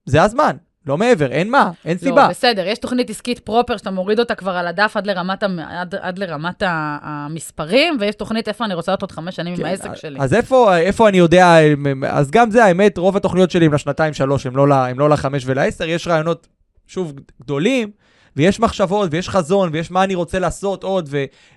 [0.07, 2.23] זה הזמן, לא מעבר, אין מה, אין סיבה.
[2.23, 5.59] לא, בסדר, יש תוכנית עסקית proper שאתה מוריד אותה כבר על הדף עד לרמת, המ-
[5.59, 9.67] עד, עד לרמת המספרים, ויש תוכנית איפה אני רוצה להיות עוד חמש שנים כן, עם
[9.67, 10.19] העסק שלי.
[10.21, 11.55] אז איפה, איפה אני יודע,
[12.09, 15.11] אז גם זה האמת, רוב התוכניות שלי הם לשנתיים שלוש, הם לא, ל- הם לא
[15.11, 16.47] לחמש ולעשר, יש רעיונות,
[16.87, 17.13] שוב,
[17.43, 17.91] גדולים,
[18.37, 21.09] ויש מחשבות, ויש חזון, ויש מה אני רוצה לעשות עוד,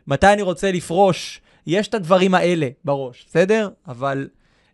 [0.07, 3.69] ומתי אני רוצה לפרוש, יש את הדברים האלה בראש, בסדר?
[3.87, 4.27] אבל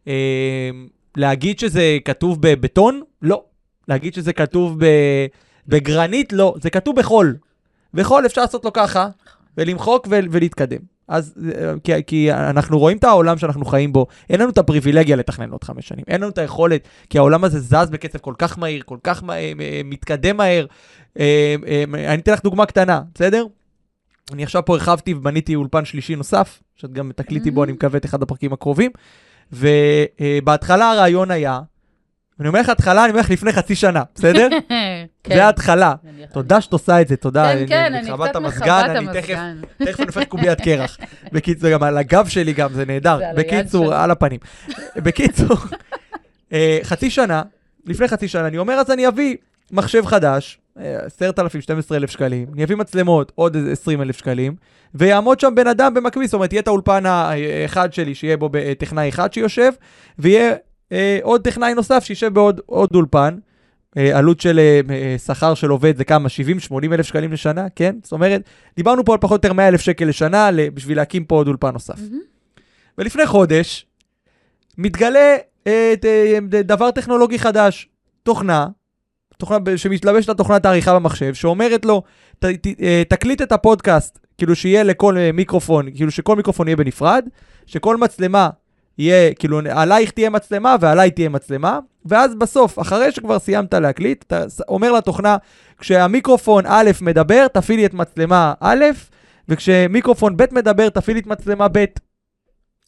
[0.07, 0.69] אה,
[1.17, 3.01] להגיד שזה כתוב בבטון?
[3.21, 3.43] לא.
[3.89, 4.86] להגיד שזה כתוב ב,
[5.67, 6.34] בגרנית?
[6.34, 6.56] לא.
[6.62, 7.38] זה כתוב בחול.
[7.93, 9.08] בחול אפשר לעשות לו ככה,
[9.58, 10.80] ולמחוק ו- ולהתקדם.
[11.08, 15.15] אז אה, כי, כי אנחנו רואים את העולם שאנחנו חיים בו, אין לנו את הפריבילגיה
[15.15, 18.60] לתכנן עוד חמש שנים, אין לנו את היכולת, כי העולם הזה זז בקצב כל כך
[18.60, 19.52] מהיר, כל כך מה, אה,
[19.86, 20.65] מתקדם מהר.
[21.19, 23.45] אה, אה, אני אתן לך דוגמה קטנה, בסדר?
[24.32, 28.06] אני עכשיו פה הרחבתי ובניתי אולפן שלישי נוסף, שאת גם תקליטי בו, אני מקווה, את
[28.06, 28.91] אחד הפרקים הקרובים.
[29.52, 31.60] ובהתחלה הרעיון היה,
[32.39, 34.47] אני אומר לך התחלה, אני אומר לך לפני חצי שנה, בסדר?
[35.23, 35.36] כן.
[35.36, 35.93] זה ההתחלה.
[36.34, 37.52] תודה שאת עושה את זה, תודה.
[37.54, 39.58] כן, כן, אני קצת המזגן, מכבה את אני תכף- המזגן.
[39.86, 40.97] תכף אני הופך קוביית קרח.
[41.34, 43.19] בקיצור, גם על הגב שלי גם, זה נהדר.
[43.36, 43.93] בקיצור.
[43.93, 44.39] על הפנים.
[44.95, 45.58] בקיצור,
[46.54, 47.41] אה, חצי שנה,
[47.86, 49.36] לפני חצי שנה, אני אומר, אז אני אביא
[49.71, 54.56] מחשב חדש, אה, 10,000, 12,000 שקלים, אני אביא מצלמות, עוד איזה 20,000 שקלים,
[54.95, 59.10] ויעמוד שם בן אדם במקביל, זאת אומרת, יהיה את האולפן האחד שלי, שיהיה בו טכנאי
[59.10, 59.71] אחד שיושב,
[60.19, 60.54] ויהיה
[60.91, 63.38] אה, עוד טכנאי נוסף שישב בעוד עוד אולפן.
[63.97, 66.30] אה, עלות של אה, אה, שכר של עובד זה כמה?
[66.71, 67.95] 70-80 אלף שקלים לשנה, כן?
[68.04, 68.41] זאת אומרת,
[68.75, 71.69] דיברנו פה על פחות או יותר 100 אלף שקל לשנה בשביל להקים פה עוד אולפן
[71.69, 71.99] נוסף.
[71.99, 72.19] מהמם.
[72.97, 73.86] ולפני חודש
[74.78, 75.36] מתגלה
[75.67, 77.89] אה, ת- אה, דבר טכנולוגי חדש,
[78.23, 78.67] תוכנה,
[79.38, 82.04] תוכנה שמתלבשת על תוכנת העריכה במחשב, שאומרת לו,
[82.39, 86.78] ת, ת, אה, תקליט את הפודקאסט, כאילו שיהיה לכל אה, מיקרופון, כאילו שכל מיקרופון יהיה
[86.78, 87.25] בנפרד,
[87.65, 88.49] שכל מצלמה
[88.99, 94.43] יהיה, כאילו עלייך תהיה מצלמה ועליי תהיה מצלמה, ואז בסוף, אחרי שכבר סיימת להקליט, אתה
[94.67, 95.38] אומר לתוכנה,
[95.77, 98.85] כשהמיקרופון א' מדבר, תפעילי את מצלמה א',
[99.49, 101.85] וכשמיקרופון ב' מדבר, תפעילי את מצלמה ב'.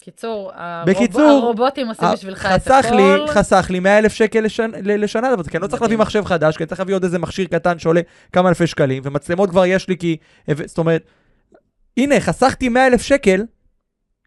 [0.03, 2.95] קיצור, הרוב- בקיצור, הרובוטים עושים בשבילך את הכל.
[2.95, 5.97] לי, חסך לי 100 אלף שקל לשנה, לשנה, זה כי אני לא צריך להביא.
[5.97, 8.01] מחשב חדש, כי אני צריך להביא עוד איזה מכשיר קטן שעולה
[8.33, 10.17] כמה אלפי שקלים, ומצלמות כבר יש לי כי...
[10.65, 11.03] זאת אומרת,
[11.97, 13.43] הנה, חסכתי 100 אלף שקל,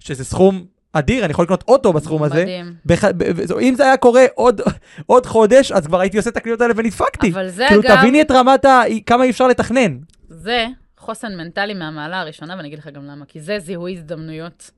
[0.01, 2.43] שזה סכום אדיר, אני יכול לקנות אוטו בסכום הזה.
[2.43, 2.75] מדהים.
[2.87, 3.05] בח...
[3.61, 4.61] אם זה היה קורה עוד,
[5.07, 7.33] עוד חודש, אז כבר הייתי עושה את הקניות האלה ונדפקתי.
[7.33, 8.83] אבל זה כאילו, אגב, תביני את רמת ה...
[9.07, 9.99] כמה אי אפשר לתכנן.
[10.29, 10.67] זה
[10.99, 13.25] חוסן מנטלי מהמעלה הראשונה, ואני אגיד לך גם למה.
[13.25, 14.71] כי זה זיהוי הזדמנויות,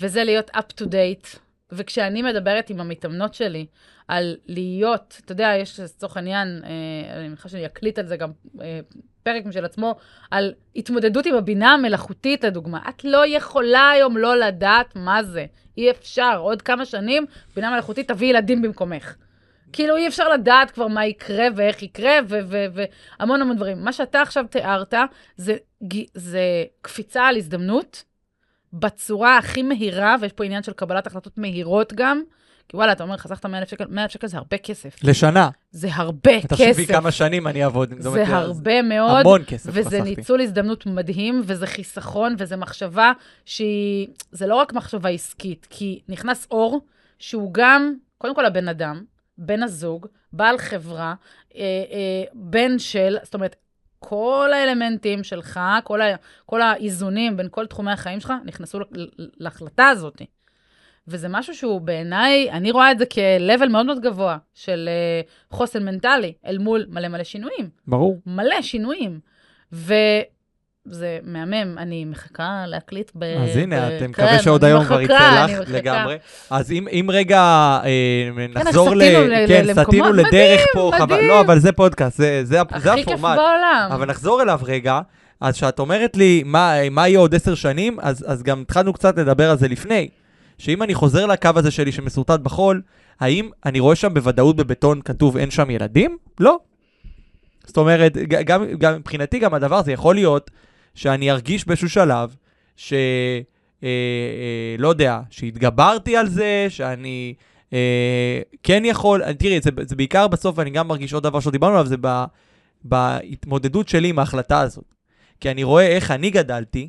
[0.00, 1.38] וזה להיות up to date.
[1.72, 3.66] וכשאני מדברת עם המתאמנות שלי
[4.08, 8.30] על להיות, אתה יודע, יש לצורך העניין, אה, אני מניחה שאני אקליט על זה גם
[8.60, 8.80] אה,
[9.22, 9.96] פרק משל עצמו,
[10.30, 12.80] על התמודדות עם הבינה המלאכותית, לדוגמה.
[12.88, 15.46] את לא יכולה היום לא לדעת מה זה.
[15.76, 16.38] אי אפשר.
[16.38, 19.14] עוד כמה שנים, בינה מלאכותית תביא ילדים במקומך.
[19.72, 23.84] כאילו אי אפשר לדעת כבר מה יקרה ואיך יקרה, והמון המון דברים.
[23.84, 24.94] מה שאתה עכשיו תיארת,
[25.36, 25.56] זה,
[26.14, 28.04] זה קפיצה על הזדמנות
[28.72, 32.22] בצורה הכי מהירה, ויש פה עניין של קבלת החלטות מהירות גם.
[32.68, 35.04] כי וואלה, אתה אומר, חסכת 100,000 שקל, 100,000 שקל זה הרבה כסף.
[35.04, 35.48] לשנה.
[35.70, 36.92] זה הרבה תחשבי כסף.
[36.92, 37.94] כמה שנים אני אעבוד.
[37.98, 39.20] זה אומרת, הרבה מאוד.
[39.20, 40.02] המון כסף וזה חסכתי.
[40.02, 43.12] ניצול הזדמנות מדהים, וזה חיסכון, וזה מחשבה
[43.44, 44.08] שהיא...
[44.32, 46.80] זה לא רק מחשבה עסקית, כי נכנס אור,
[47.18, 49.02] שהוא גם, קודם כל הבן אדם,
[49.38, 51.14] בן הזוג, בעל חברה,
[51.54, 53.56] אה, אה, בן של, זאת אומרת,
[54.04, 58.78] כל האלמנטים שלך, כל, ה, כל האיזונים בין כל תחומי החיים שלך, נכנסו
[59.16, 60.22] להחלטה הזאת.
[61.08, 65.84] וזה משהו שהוא בעיניי, אני רואה את זה כ-level מאוד מאוד גבוה של אה, חוסן
[65.84, 67.70] מנטלי, אל מול מלא מלא שינויים.
[67.86, 68.20] ברור.
[68.26, 69.20] מלא שינויים.
[70.86, 73.22] וזה מהמם, אני מחכה להקליט ב...
[73.24, 75.68] אז הנה, ב- כן, מקווה שעוד אני היום כבר יצא לך.
[75.68, 76.16] לגמרי.
[76.50, 77.38] אז אם אם רגע
[77.84, 79.02] אה, נחזור ל...
[79.04, 81.14] סטינו ל- כן, סטינו לדרך מדהים, פה, חבל.
[81.14, 81.28] מדהים.
[81.28, 83.36] לא, אבל זה פודקאסט, זה- זה זה הכי כיף הפורמט.
[83.36, 83.88] בעולם.
[83.92, 85.00] אבל נחזור אליו רגע.
[85.40, 89.18] אז כשאת אומרת לי מה, מה יהיה עוד עשר שנים, אז, אז גם התחלנו קצת
[89.18, 90.08] לדבר על זה לפני.
[90.58, 92.82] שאם אני חוזר לקו הזה שלי שמסורטט בחול,
[93.20, 96.16] האם אני רואה שם בוודאות בבטון כתוב אין שם ילדים?
[96.40, 96.58] לא.
[97.66, 100.50] זאת אומרת, גם, גם מבחינתי גם הדבר הזה יכול להיות
[100.94, 102.36] שאני ארגיש באיזשהו שלב
[102.76, 102.92] ש...
[102.92, 107.34] אה, אה, לא יודע, שהתגברתי על זה, שאני
[107.72, 111.74] אה, כן יכול, אה, תראי, זה, זה בעיקר בסוף, ואני גם מרגיש עוד דבר שדיברנו
[111.74, 112.24] עליו, זה ב,
[112.84, 114.94] בהתמודדות שלי עם ההחלטה הזאת.
[115.40, 116.88] כי אני רואה איך אני גדלתי,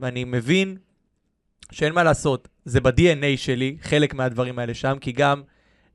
[0.00, 0.76] ואני מבין
[1.72, 5.42] שאין מה לעשות, זה ב-DNA שלי, חלק מהדברים האלה שם, כי גם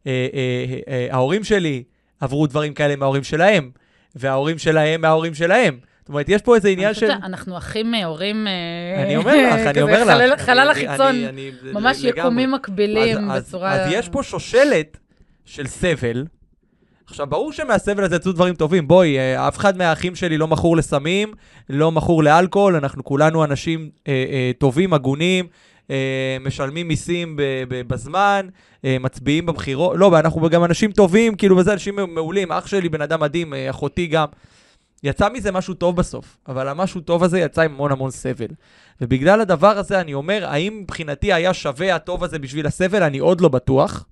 [0.07, 1.83] אה, אה, אה, ההורים שלי
[2.19, 3.71] עברו דברים כאלה מההורים שלהם,
[4.15, 5.79] וההורים שלהם מההורים שלהם.
[6.05, 7.11] זאת אומרת, יש פה איזה עניין של...
[7.11, 8.47] אנחנו אחים מהורים...
[8.47, 10.41] אה, אני אומר לך, אני אומר לך.
[10.41, 11.15] חלל החיצון,
[11.73, 13.73] ממש יקומים מקבילים בצורה...
[13.73, 14.97] אז יש פה שושלת
[15.45, 16.25] של סבל.
[17.07, 18.87] עכשיו, ברור שמהסבל הזה יצאו דברים טובים.
[18.87, 21.33] בואי, אה, אף אחד מהאחים שלי לא מכור לסמים,
[21.69, 25.45] לא מכור לאלכוהול, אנחנו כולנו אנשים אה, אה, טובים, הגונים,
[25.91, 28.47] אה, משלמים מיסים ב- ב- בזמן,
[28.85, 29.95] אה, מצביעים בבחירות.
[29.97, 32.51] לא, ואנחנו גם אנשים טובים, כאילו, וזה אנשים מעולים.
[32.51, 34.25] אח שלי בן אדם מדהים, אה, אחותי גם.
[35.03, 38.47] יצא מזה משהו טוב בסוף, אבל המשהו טוב הזה יצא עם המון המון סבל.
[39.01, 43.03] ובגלל הדבר הזה אני אומר, האם מבחינתי היה שווה הטוב הזה בשביל הסבל?
[43.03, 44.05] אני עוד לא בטוח.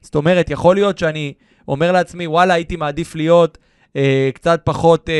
[0.00, 1.32] זאת אומרת, יכול להיות שאני
[1.68, 3.58] אומר לעצמי, וואלה, הייתי מעדיף להיות
[3.96, 5.14] אה, קצת פחות אה,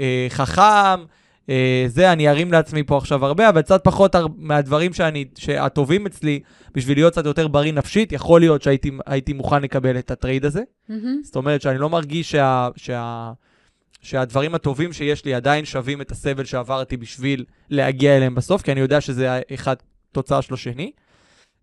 [0.00, 1.04] אה, חכם,
[1.50, 4.26] אה, זה, אני ארים לעצמי פה עכשיו הרבה, אבל קצת פחות הר...
[4.36, 6.40] מהדברים שאני, שהטובים אצלי,
[6.74, 10.62] בשביל להיות קצת יותר בריא נפשית, יכול להיות שהייתי מוכן לקבל את הטרייד הזה.
[10.90, 10.94] Mm-hmm.
[11.22, 12.68] זאת אומרת שאני לא מרגיש שה...
[12.76, 13.32] שה...
[14.00, 18.80] שהדברים הטובים שיש לי עדיין שווים את הסבל שעברתי בשביל להגיע אליהם בסוף, כי אני
[18.80, 19.74] יודע שזה אחד
[20.12, 20.92] תוצאה של השני.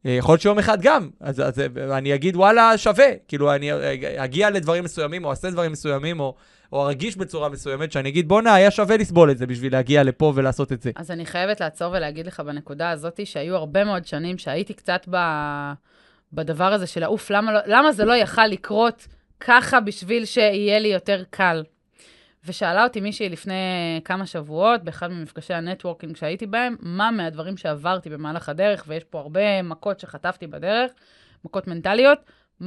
[0.06, 3.72] אה, יכול להיות שיום אחד גם, אז, אז אני אגיד וואלה שווה, כאילו אני
[4.18, 6.36] אגיע לדברים מסוימים או אעשה דברים מסוימים או,
[6.72, 10.34] או ארגיש בצורה מסוימת שאני אגיד בואנה היה שווה לסבול את זה בשביל להגיע לפה
[10.36, 10.92] ולעשות את זה.
[10.96, 15.18] אז אני חייבת לעצור ולהגיד לך בנקודה הזאת שהיו הרבה מאוד שנים שהייתי קצת ב...
[16.34, 19.08] בדבר הזה של לעוף, למה, לא, למה זה לא יכל לקרות
[19.40, 21.64] ככה בשביל שיהיה לי יותר קל.
[22.48, 23.54] ושאלה אותי מישהי לפני
[24.06, 29.20] כמה שבועות, באחד ממפגשי ה networking שהייתי בהם, מה מהדברים שעברתי במהלך הדרך, ויש פה
[29.20, 30.92] הרבה מכות שחטפתי בדרך,
[31.46, 32.20] מכות מנטליות,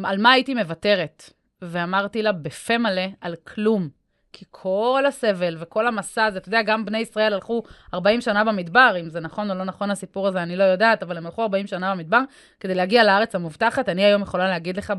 [0.04, 1.32] על מה הייתי מוותרת.
[1.62, 3.88] ואמרתי לה בפה מלא על כלום.
[4.32, 7.62] כי כל הסבל וכל המסע הזה, אתה יודע, גם בני ישראל הלכו
[7.94, 11.16] 40 שנה במדבר, אם זה נכון או לא נכון הסיפור הזה, אני לא יודעת, אבל
[11.16, 12.20] הם הלכו 40 שנה במדבר
[12.60, 13.88] כדי להגיע לארץ המובטחת.
[13.88, 14.92] אני היום יכולה להגיד לך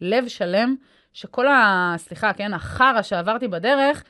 [0.00, 0.74] בלב שלם,
[1.14, 1.94] שכל ה...
[1.96, 4.04] סליחה, כן, החרא שעברתי בדרך,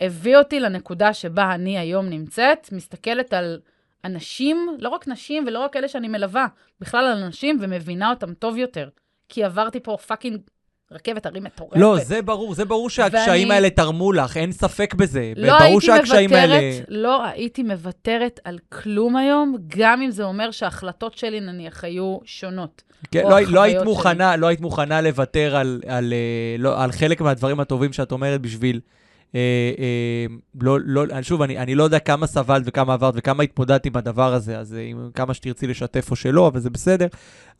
[0.00, 3.60] הביא אותי לנקודה שבה אני היום נמצאת, מסתכלת על
[4.04, 6.46] אנשים, לא רק נשים ולא רק אלה שאני מלווה,
[6.80, 8.88] בכלל על אנשים, ומבינה אותם טוב יותר.
[9.28, 10.40] כי עברתי פה fucking
[10.92, 11.76] רכבת הרים מטורפת.
[11.76, 13.54] לא, זה ברור, זה ברור שהקשיים ואני...
[13.54, 15.32] האלה תרמו לך, אין ספק בזה.
[15.36, 16.80] לא ברור שהקשיים מוותרת, האלה...
[16.88, 22.82] לא הייתי מוותרת על כלום היום, גם אם זה אומר שההחלטות שלי נניח היו שונות.
[23.10, 27.20] כן, לא, לא, היית מוכנה, לא היית מוכנה לוותר על, על, אה, לא, על חלק
[27.20, 28.80] מהדברים הטובים שאת אומרת בשביל...
[29.34, 29.40] אה,
[29.78, 30.26] אה,
[30.60, 34.34] לא, לא, שוב, אני, אני לא יודע כמה סבלת וכמה עברת וכמה התמודדת עם הדבר
[34.34, 37.06] הזה, אז אה, כמה שתרצי לשתף או שלא, אבל זה בסדר.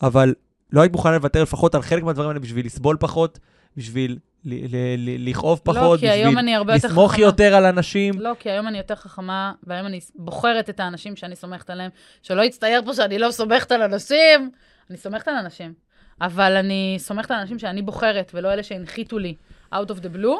[0.03, 0.35] אבל
[0.73, 3.39] לא היית מוכנה לוותר לפחות על חלק מהדברים האלה בשביל לסבול פחות,
[3.77, 8.21] בשביל לכאוב לא, פחות, לא, בשביל לסמוך יותר, יותר על אנשים.
[8.21, 11.91] לא, כי היום אני יותר חכמה, והיום אני בוחרת את האנשים שאני סומכת עליהם.
[12.23, 14.51] שלא יצטייר פה שאני לא סומכת על אנשים.
[14.91, 15.75] אני סומכת על אנשים,
[16.21, 19.35] אבל אני סומכת על אנשים שאני בוחרת, ולא אלה שהנחיתו לי
[19.75, 20.39] out of the blue,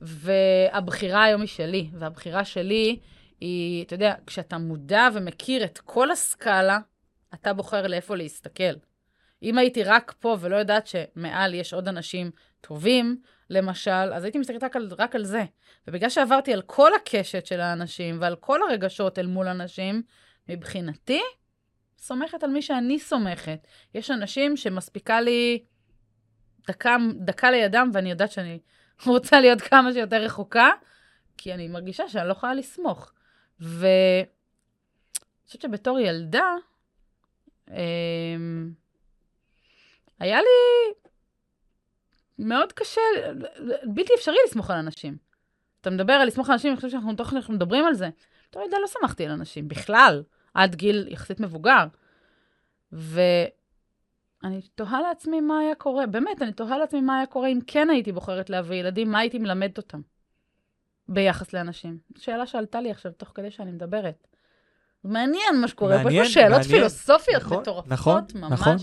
[0.00, 2.98] והבחירה היום היא שלי, והבחירה שלי
[3.40, 6.78] היא, אתה יודע, כשאתה מודע ומכיר את כל הסקאלה,
[7.34, 8.72] אתה בוחר לאיפה להסתכל.
[9.46, 12.30] אם הייתי רק פה ולא יודעת שמעל יש עוד אנשים
[12.60, 15.44] טובים, למשל, אז הייתי מסתכלת רק על, רק על זה.
[15.88, 20.02] ובגלל שעברתי על כל הקשת של האנשים ועל כל הרגשות אל מול אנשים,
[20.48, 21.22] מבחינתי,
[21.98, 23.66] סומכת על מי שאני סומכת.
[23.94, 25.64] יש אנשים שמספיקה לי
[26.68, 28.58] דקה, דקה לידם, ואני יודעת שאני
[29.06, 30.70] רוצה להיות כמה שיותר רחוקה,
[31.36, 33.12] כי אני מרגישה שאני לא יכולה לסמוך.
[33.60, 34.26] ואני
[35.46, 36.54] חושבת שבתור ילדה,
[37.70, 38.85] אמ...
[40.18, 40.92] היה לי
[42.38, 43.00] מאוד קשה,
[43.84, 45.16] בלתי אפשרי לסמוך על אנשים.
[45.80, 48.08] אתה מדבר על לסמוך על אנשים, אני חושבת שאנחנו תוך אנחנו מדברים על זה.
[48.50, 50.22] בתור ילדה לא סמכתי על אנשים, בכלל.
[50.54, 51.86] עד גיל יחסית מבוגר.
[52.92, 57.90] ואני תוהה לעצמי מה היה קורה, באמת, אני תוהה לעצמי מה היה קורה אם כן
[57.90, 60.00] הייתי בוחרת להביא ילדים, מה הייתי מלמדת אותם
[61.08, 61.98] ביחס לאנשים.
[62.18, 64.26] שאלה שעלתה לי עכשיו תוך כדי שאני מדברת.
[65.04, 66.76] מעניין מה שקורה מעניין, פה, יש פה שאלות מעניין.
[66.76, 68.76] פילוסופיות נכון, מטורפות, נכון, ממש, נכון.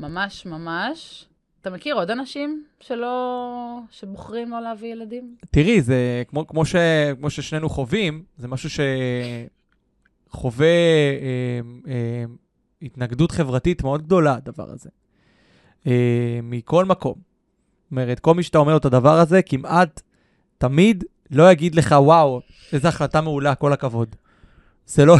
[0.00, 1.24] ממש, ממש.
[1.60, 5.36] אתה מכיר עוד אנשים שלא, שבוחרים לא להביא ילדים?
[5.50, 6.76] תראי, זה כמו, כמו, ש,
[7.18, 8.80] כמו ששנינו חווים, זה משהו ש...
[10.30, 12.24] חווה אה, אה,
[12.82, 14.90] התנגדות חברתית מאוד גדולה, הדבר הזה.
[15.86, 17.14] אה, מכל מקום.
[17.14, 20.02] זאת אומרת, כל מי שאתה אומר את הדבר הזה, כמעט
[20.58, 22.40] תמיד לא יגיד לך, וואו,
[22.72, 24.16] איזו החלטה מעולה, כל הכבוד.
[24.86, 25.16] זה לא,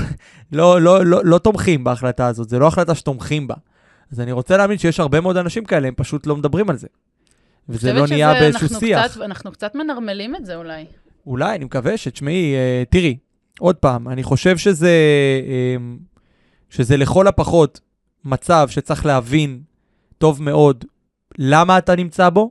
[0.53, 3.55] לא, לא, לא, לא תומכים בהחלטה הזאת, זה לא החלטה שתומכים בה.
[4.13, 6.89] אז אני רוצה להאמין שיש הרבה מאוד אנשים כאלה, הם פשוט לא מדברים על זה.
[7.69, 9.07] וזה לא נהיה באיזשהו שיח.
[9.07, 10.85] קצת, אנחנו קצת מנרמלים את זה אולי.
[11.27, 13.17] אולי, אני מקווה שתשמעי, אה, תראי,
[13.61, 14.93] עוד פעם, אני חושב שזה...
[15.77, 15.99] אמ,
[16.71, 17.81] שזה לכל הפחות
[18.25, 19.61] מצב שצריך להבין
[20.19, 20.85] טוב מאוד
[21.39, 22.51] למה אתה נמצא בו,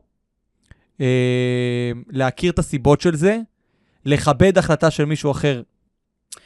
[1.02, 3.40] אה, להכיר את הסיבות של זה,
[4.06, 5.62] לכבד החלטה של מישהו אחר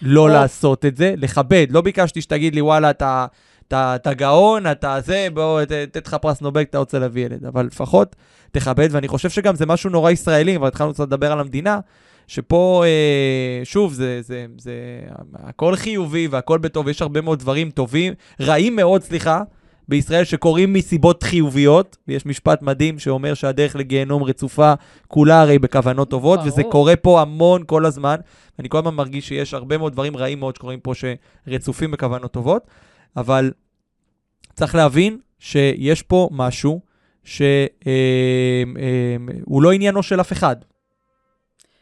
[0.02, 1.68] לא או- לעשות את זה, לכבד.
[1.70, 3.26] לא ביקשתי שתגיד לי, וואלה, אתה,
[3.72, 7.46] אתה, אתה גאון, אתה זה, בוא, ת- תת לך פרס נובל, אתה רוצה להביא ילד.
[7.46, 8.16] אבל לפחות
[8.52, 11.80] תכבד, ואני חושב שגם זה משהו נורא ישראלי, כבר התחלנו קצת לדבר על המדינה,
[12.28, 14.74] שפה, אה, שוב, זה, זה, זה,
[15.34, 19.42] הכל חיובי והכל בטוב, יש הרבה מאוד דברים טובים, רעים מאוד, סליחה,
[19.88, 24.74] בישראל שקורים מסיבות חיוביות, ויש משפט מדהים שאומר שהדרך לגיהנום רצופה
[25.08, 26.52] כולה הרי בכוונות טובות, ברור.
[26.52, 28.16] וזה קורה פה המון כל הזמן.
[28.60, 30.94] אני כל הזמן מרגיש שיש הרבה מאוד דברים רעים מאוד שקורים פה
[31.48, 32.68] שרצופים בכוונות טובות,
[33.18, 33.52] אבל
[34.54, 36.82] צריך להבין שיש פה משהו
[37.24, 37.44] שהוא
[39.64, 40.56] לא עניינו של אף אחד.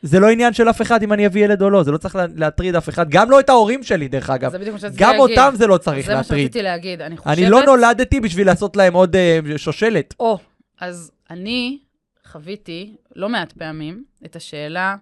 [0.01, 2.15] זה לא עניין של אף אחד אם אני אביא ילד או לא, זה לא צריך
[2.15, 4.51] לה- להטריד אף אחד, גם לא את ההורים שלי דרך אגב.
[4.51, 5.37] זה בדיוק מה שרציתי גם להגיד.
[5.39, 6.41] אותם זה לא צריך זה מה להטריד.
[6.41, 7.01] שרציתי להגיד.
[7.01, 7.33] אני חושבת...
[7.37, 10.13] אני לא נולדתי בשביל לעשות להם עוד אה, שושלת.
[10.19, 10.37] או,
[10.79, 11.79] אז אני
[12.27, 14.95] חוויתי לא מעט פעמים את השאלה,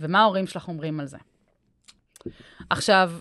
[0.00, 1.16] ומה ההורים שלך אומרים על זה?
[2.70, 3.12] עכשיו,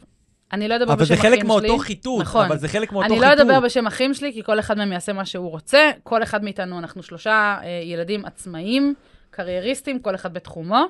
[0.56, 1.38] אני לא אדבר אבל בשם זה אחים שלי.
[1.38, 2.46] חלק מאותו חיתות, נכון.
[2.46, 3.38] אבל זה חלק מאותו אני חיתות.
[3.38, 5.92] לא אדבר בשם אחים שלי, כי כל אחד מהם יעשה מה שהוא רוצה.
[6.04, 8.94] כל אחד מאיתנו, אנחנו שלושה אה, ילדים עצמאיים,
[9.30, 10.86] קרייריסטים, כל אחד בתחומו.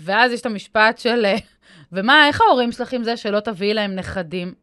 [0.00, 1.36] ואז יש את המשפט של, אה,
[1.92, 4.54] ומה, איך ההורים שלך עם זה שלא תביאי להם נכדים?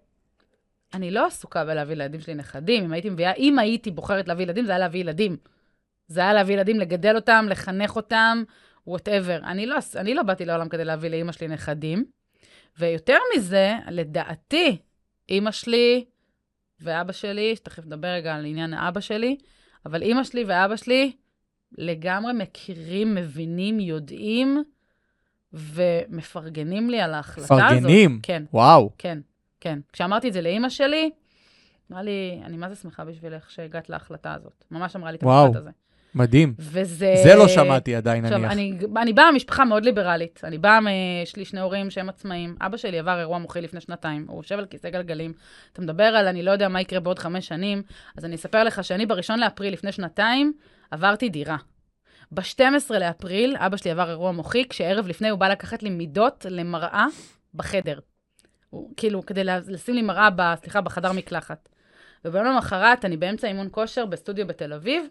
[0.93, 2.83] אני לא עסוקה בלהביא לילדים שלי נכדים.
[2.83, 5.37] אם הייתי מביאה, אם הייתי בוחרת להביא ילדים, זה היה להביא ילדים.
[6.07, 8.43] זה היה להביא ילדים, לגדל אותם, לחנך אותם,
[8.87, 9.39] וואטאבר.
[9.43, 12.05] אני לא, אני לא באתי לעולם כדי להביא לאימא שלי נכדים.
[12.79, 14.77] ויותר מזה, לדעתי,
[15.29, 16.05] אימא שלי
[16.79, 19.37] ואבא שלי, שתכף נדבר רגע על עניין האבא שלי,
[19.85, 21.11] אבל אימא שלי ואבא שלי
[21.77, 24.63] לגמרי מכירים, מבינים, יודעים
[25.53, 27.77] ומפרגנים לי על ההחלטה הזאת.
[27.77, 28.19] מפרגנים?
[28.23, 28.91] כן, וואו.
[28.97, 29.19] כן,
[29.59, 29.79] כן.
[29.93, 31.09] כשאמרתי את זה לאימא שלי,
[31.91, 34.63] אמרה לי, אני מה זה שמחה בשבילך שהגעת להחלטה הזאת.
[34.71, 35.23] ממש אמרה לי את.
[35.23, 35.69] המשפט הזה.
[36.15, 36.53] מדהים.
[36.59, 37.13] וזה...
[37.23, 38.51] זה לא שמעתי עדיין, עכשיו, נניח.
[38.51, 40.41] אני, אני באה ממשפחה מאוד ליברלית.
[40.43, 40.79] אני באה,
[41.23, 42.55] יש לי שני הורים שהם עצמאים.
[42.61, 45.33] אבא שלי עבר אירוע מוחי לפני שנתיים, הוא יושב על כיסא גלגלים.
[45.73, 47.83] אתה מדבר על אני לא יודע מה יקרה בעוד חמש שנים,
[48.17, 50.53] אז אני אספר לך שאני בראשון לאפריל לפני שנתיים
[50.91, 51.57] עברתי דירה.
[52.31, 57.05] ב-12 לאפריל אבא שלי עבר אירוע מוחי, כשערב לפני הוא בא לקחת לי מידות למראה
[57.53, 57.99] בחדר.
[58.69, 61.69] הוא, כאילו, כדי לשים לי מראה, ב, סליחה, בחדר מקלחת.
[62.25, 65.05] וביום למחרת אני באמצע אימון כושר בסטודיו בתל אביב,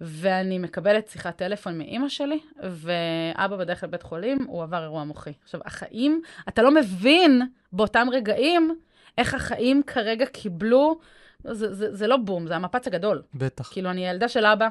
[0.00, 5.32] ואני מקבלת שיחת טלפון מאימא שלי, ואבא בדרך לבית חולים, הוא עבר אירוע מוחי.
[5.42, 8.78] עכשיו, החיים, אתה לא מבין באותם רגעים
[9.18, 10.98] איך החיים כרגע קיבלו,
[11.44, 13.22] זה, זה, זה לא בום, זה המפץ הגדול.
[13.34, 13.72] בטח.
[13.72, 14.68] כאילו, אני ילדה של אבא,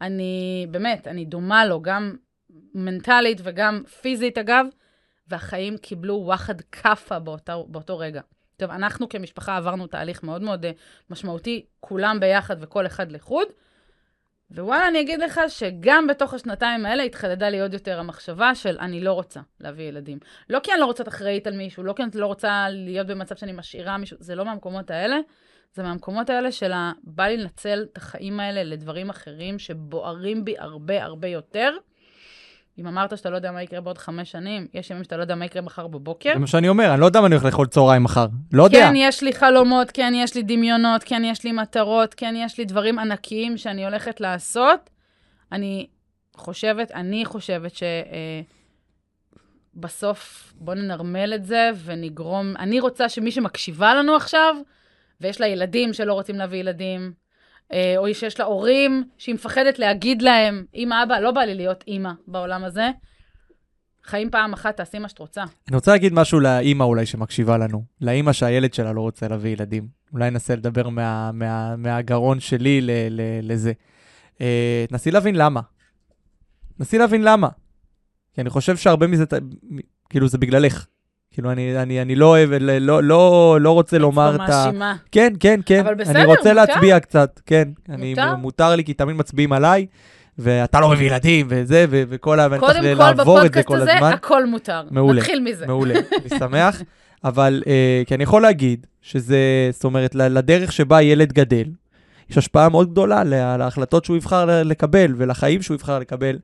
[0.00, 2.16] אני, באמת, אני דומה לו, גם
[2.74, 4.66] מנטלית וגם פיזית, אגב,
[5.28, 8.20] והחיים קיבלו וואחד כאפה באותו, באותו רגע.
[8.56, 10.70] טוב, אנחנו כמשפחה עברנו תהליך מאוד מאוד אה,
[11.10, 13.48] משמעותי, כולם ביחד וכל אחד לחוד,
[14.60, 19.00] ווואלה, אני אגיד לך שגם בתוך השנתיים האלה התחדדה לי עוד יותר המחשבה של אני
[19.00, 20.18] לא רוצה להביא ילדים.
[20.50, 23.06] לא כי אני לא רוצה להיות אחראית על מישהו, לא כי אני לא רוצה להיות
[23.06, 25.16] במצב שאני משאירה מישהו, זה לא מהמקומות האלה,
[25.74, 26.92] זה מהמקומות האלה של ה...
[27.04, 31.76] בא לי לנצל את החיים האלה לדברים אחרים שבוערים בי הרבה הרבה יותר.
[32.78, 35.34] אם אמרת שאתה לא יודע מה יקרה בעוד חמש שנים, יש ימים שאתה לא יודע
[35.34, 36.30] מה יקרה מחר בבוקר.
[36.34, 38.26] זה מה שאני אומר, אני לא יודע מה אני הולך לאכול צהריים מחר.
[38.52, 38.78] לא יודע.
[38.78, 42.64] כן, יש לי חלומות, כן, יש לי דמיונות, כן, יש לי מטרות, כן, יש לי
[42.64, 44.90] דברים ענקיים שאני הולכת לעשות.
[45.52, 45.86] אני
[46.36, 47.82] חושבת, אני חושבת ש...
[47.82, 48.40] אה,
[49.74, 52.54] בסוף בוא ננרמל את זה ונגרום...
[52.58, 54.56] אני רוצה שמי שמקשיבה לנו עכשיו,
[55.20, 57.12] ויש לה ילדים שלא רוצים להביא ילדים,
[57.96, 62.10] או שיש לה הורים שהיא מפחדת להגיד להם, אמא, אבא, לא בא לי להיות אימא
[62.26, 62.90] בעולם הזה.
[64.04, 65.42] חיים פעם אחת, תעשי מה שאת רוצה.
[65.68, 67.84] אני רוצה להגיד משהו לאימא אולי שמקשיבה לנו.
[68.00, 69.86] לאימא שהילד שלה לא רוצה להביא ילדים.
[70.12, 73.72] אולי ננסה לדבר מה, מה, מהגרון שלי ל, ל, לזה.
[74.40, 75.60] אה, נסי להבין למה.
[76.80, 77.48] נסי להבין למה.
[78.34, 79.24] כי אני חושב שהרבה מזה,
[80.10, 80.86] כאילו זה בגללך.
[81.32, 84.64] כאילו אני, אני, אני לא אוהב, לא, לא, לא, לא רוצה לומר אצבע את ה...
[84.66, 84.96] מאשימה.
[85.12, 85.80] כן, כן, כן.
[85.80, 86.52] אבל בסדר, אני רוצה מותר.
[86.52, 87.68] להצביע קצת, כן.
[87.88, 88.36] אני, מותר.
[88.36, 89.86] מותר לי, כי תמיד מצביעים עליי,
[90.38, 92.46] ואתה לא מביא ילדים, וזה, ו- וכל ה...
[92.50, 94.12] ואני קודם צריך כל, לעבור את זה בפודקאסט כל הזה, הזמן.
[94.12, 94.82] הכל מותר.
[94.90, 95.20] מעולה.
[95.20, 95.66] נתחיל מזה.
[95.66, 96.82] מעולה, אני שמח.
[97.24, 99.38] אבל, אה, כי אני יכול להגיד שזה,
[99.72, 101.64] זאת אומרת, לדרך שבה ילד גדל,
[102.30, 106.38] יש השפעה מאוד גדולה לה- להחלטות שהוא יבחר לקבל ולחיים שהוא יבחר לקבל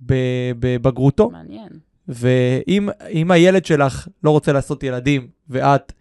[0.00, 1.30] בבגרותו.
[1.30, 1.68] מעניין.
[2.08, 5.92] ואם אם הילד שלך לא רוצה לעשות ילדים, ואת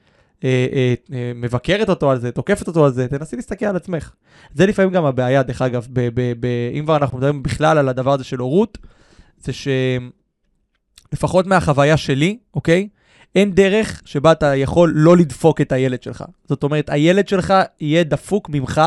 [0.44, 4.12] אה, אה, אה, מבקרת אותו על זה, תוקפת אותו על זה, תנסי להסתכל על עצמך.
[4.54, 7.90] זה לפעמים גם הבעיה, דרך אגב, ב- ב- ב- אם כבר אנחנו מדברים בכלל על
[7.90, 8.78] הדבר הזה של הורות,
[9.38, 9.52] זה
[11.12, 12.88] שלפחות מהחוויה שלי, אוקיי?
[13.36, 16.24] אין דרך שבה אתה יכול לא לדפוק את הילד שלך.
[16.46, 18.82] זאת אומרת, הילד שלך יהיה דפוק ממך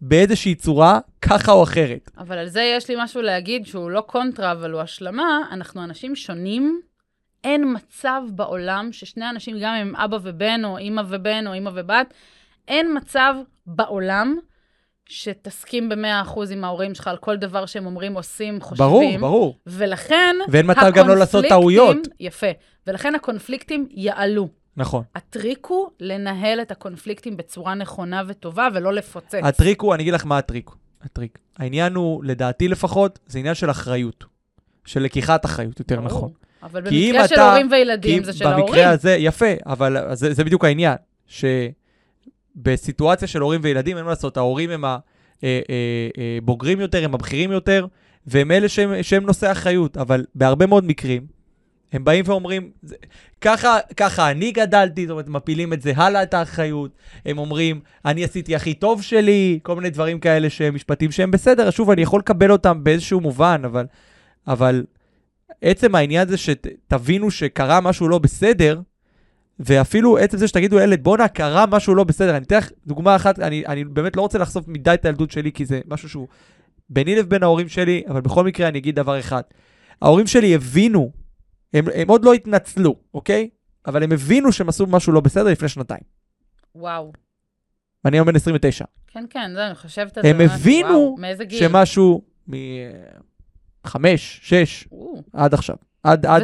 [0.00, 2.10] באיזושהי צורה, ככה או אחרת.
[2.18, 5.38] אבל על זה יש לי משהו להגיד שהוא לא קונטרה, אבל הוא השלמה.
[5.52, 6.80] אנחנו אנשים שונים.
[7.44, 12.14] אין מצב בעולם ששני אנשים, גם אם אבא ובן, או אימא ובן, או אימא ובת,
[12.68, 13.34] אין מצב
[13.66, 14.38] בעולם
[15.06, 18.88] שתסכים ב-100% עם ההורים שלך על כל דבר שהם אומרים, עושים, חושבים.
[18.88, 19.58] ברור, ברור.
[19.66, 20.36] ולכן...
[20.48, 21.96] ואין מצב גם לא לעשות טעויות.
[22.20, 22.46] יפה.
[22.86, 24.48] ולכן הקונפליקטים יעלו.
[24.76, 25.04] נכון.
[25.14, 29.34] הטריק הוא לנהל את הקונפליקטים בצורה נכונה וטובה, ולא לפוצץ.
[29.42, 30.70] הטריק הוא, אני אגיד לך מה הטריק.
[31.02, 31.38] הטריק.
[31.58, 34.24] העניין הוא, לדעתי לפחות, זה עניין של אחריות.
[34.84, 36.06] של לקיחת אחריות, יותר ברור.
[36.06, 36.30] נכון.
[36.62, 38.66] אבל במקרה של הורים וילדים זה של ההורים.
[38.66, 40.96] במקרה הזה, יפה, אבל זה, זה בדיוק העניין.
[42.56, 44.84] שבסיטואציה של הורים וילדים, אין מה לעשות, ההורים הם
[46.42, 47.86] הבוגרים אה, יותר, הם הבכירים יותר,
[48.26, 49.96] והם אלה שהם, שהם נושאי אחריות.
[49.96, 51.26] אבל בהרבה מאוד מקרים,
[51.92, 52.70] הם באים ואומרים,
[53.40, 56.90] ככה, ככה אני גדלתי, זאת אומרת, מפילים את זה הלאה, את האחריות.
[57.26, 61.70] הם אומרים, אני עשיתי הכי טוב שלי, כל מיני דברים כאלה שהם משפטים שהם בסדר.
[61.70, 63.86] שוב, אני יכול לקבל אותם באיזשהו מובן, אבל,
[64.46, 64.84] אבל
[65.62, 68.80] עצם העניין זה שתבינו שקרה משהו לא בסדר,
[69.60, 72.36] ואפילו עצם זה שתגידו לילד, בואנה, קרה משהו לא בסדר.
[72.36, 75.52] אני אתן לך דוגמה אחת, אני, אני באמת לא רוצה לחשוף מדי את הילדות שלי,
[75.52, 76.28] כי זה משהו שהוא
[76.88, 79.42] ביני לבין ההורים שלי, אבל בכל מקרה אני אגיד דבר אחד.
[80.02, 81.10] ההורים שלי הבינו,
[81.74, 83.48] הם, הם עוד לא התנצלו, אוקיי?
[83.86, 86.00] אבל הם הבינו שהם עשו משהו לא בסדר לפני שנתיים.
[86.74, 87.12] וואו.
[88.04, 88.84] ואני היום בן 29.
[89.06, 90.30] כן, כן, זה, אני חושבת על זה.
[90.30, 91.16] הם הבינו
[91.48, 92.54] שמשהו מ...
[93.86, 94.88] חמש, שש,
[95.32, 95.76] עד עכשיו.
[96.02, 96.42] עד, עד,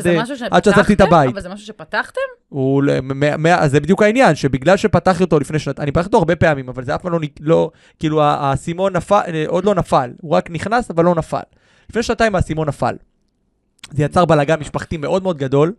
[0.50, 1.30] עד שעזבתי את הבית.
[1.30, 2.20] אבל זה משהו שפתחתם?
[2.48, 6.68] הוא, מ- זה בדיוק העניין, שבגלל שפתחתי אותו לפני שנת, אני פתחתי אותו הרבה פעמים,
[6.68, 10.50] אבל זה אף פעם לא, לא כאילו האסימון נפל, אה, עוד לא נפל, הוא רק
[10.50, 11.40] נכנס אבל לא נפל.
[11.90, 12.94] לפני שנתיים האסימון נפל.
[13.90, 15.72] זה יצר בלאגן משפחתי מאוד מאוד גדול,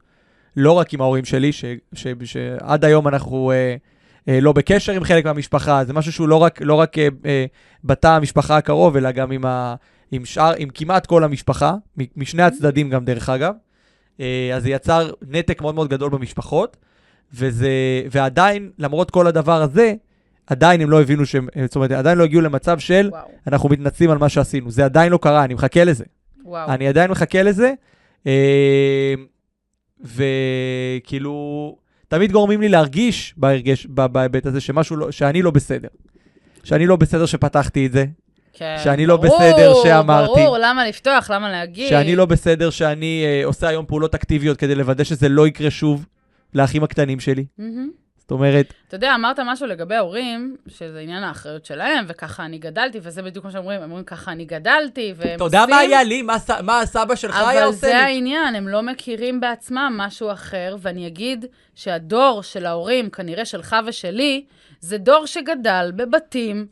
[0.58, 3.76] לא רק עם ההורים שלי, ש, ש, ש, שעד היום אנחנו אה,
[4.30, 7.46] אה, לא בקשר עם חלק מהמשפחה, זה משהו שהוא לא רק, לא רק אה, אה,
[7.84, 9.76] בתא המשפחה הקרוב, אלא גם עם, ה,
[10.12, 11.76] עם, שאר, עם כמעט כל המשפחה,
[12.16, 13.54] משני הצדדים גם דרך אגב.
[14.20, 16.78] אה, אז זה יצר נתק מאוד מאוד גדול במשפחות,
[17.34, 17.70] וזה,
[18.12, 19.94] ועדיין, למרות כל הדבר הזה,
[20.48, 23.28] עדיין הם לא הבינו שהם, זאת אומרת, עדיין לא הגיעו למצב של, וואו.
[23.48, 24.72] אנחנו מתנצלים על מה שעשינו.
[24.72, 26.04] זה עדיין לא קרה, אני מחכה לזה.
[26.46, 26.70] וואו.
[26.70, 27.74] אני עדיין מחכה לזה, אה,
[30.02, 31.76] וכאילו,
[32.08, 35.88] תמיד גורמים לי להרגיש בהרגש, בהיבט הזה שמשהו לא, שאני לא בסדר.
[36.64, 38.06] שאני לא בסדר שפתחתי את זה,
[38.54, 40.42] כן, שאני לא ברור, בסדר שאמרתי.
[40.42, 41.90] ברור, למה לפתוח, למה להגיד.
[41.90, 46.06] שאני לא בסדר שאני אה, עושה היום פעולות אקטיביות כדי לוודא שזה לא יקרה שוב
[46.54, 47.46] לאחים הקטנים שלי.
[47.60, 47.64] Mm-hmm.
[48.32, 48.74] זאת אומרת...
[48.88, 53.46] אתה יודע, אמרת משהו לגבי הורים, שזה עניין האחריות שלהם, וככה אני גדלתי, וזה בדיוק
[53.46, 56.22] מה שאומרים, הם אומרים, ככה אני גדלתי, והם אתה יודע מה היה לי?
[56.22, 57.94] מה, מה הסבא שלך היה עושה לי?
[57.94, 63.46] אבל זה העניין, הם לא מכירים בעצמם משהו אחר, ואני אגיד שהדור של ההורים, כנראה
[63.46, 64.44] שלך ושלי,
[64.80, 66.66] זה דור שגדל בבתים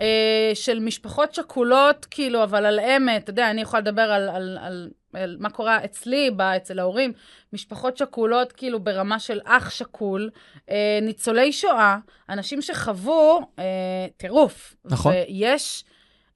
[0.00, 4.58] אה, של משפחות שכולות, כאילו, אבל על אמת, אתה יודע, אני יכולה לדבר על, על,
[4.60, 7.12] על, על מה קורה אצלי, בא, אצל ההורים,
[7.52, 10.30] משפחות שכולות, כאילו, ברמה של אח שכול,
[10.70, 13.64] אה, ניצולי שואה, אנשים שחוו אה,
[14.16, 14.74] טירוף.
[14.84, 15.12] נכון.
[15.28, 15.84] ויש,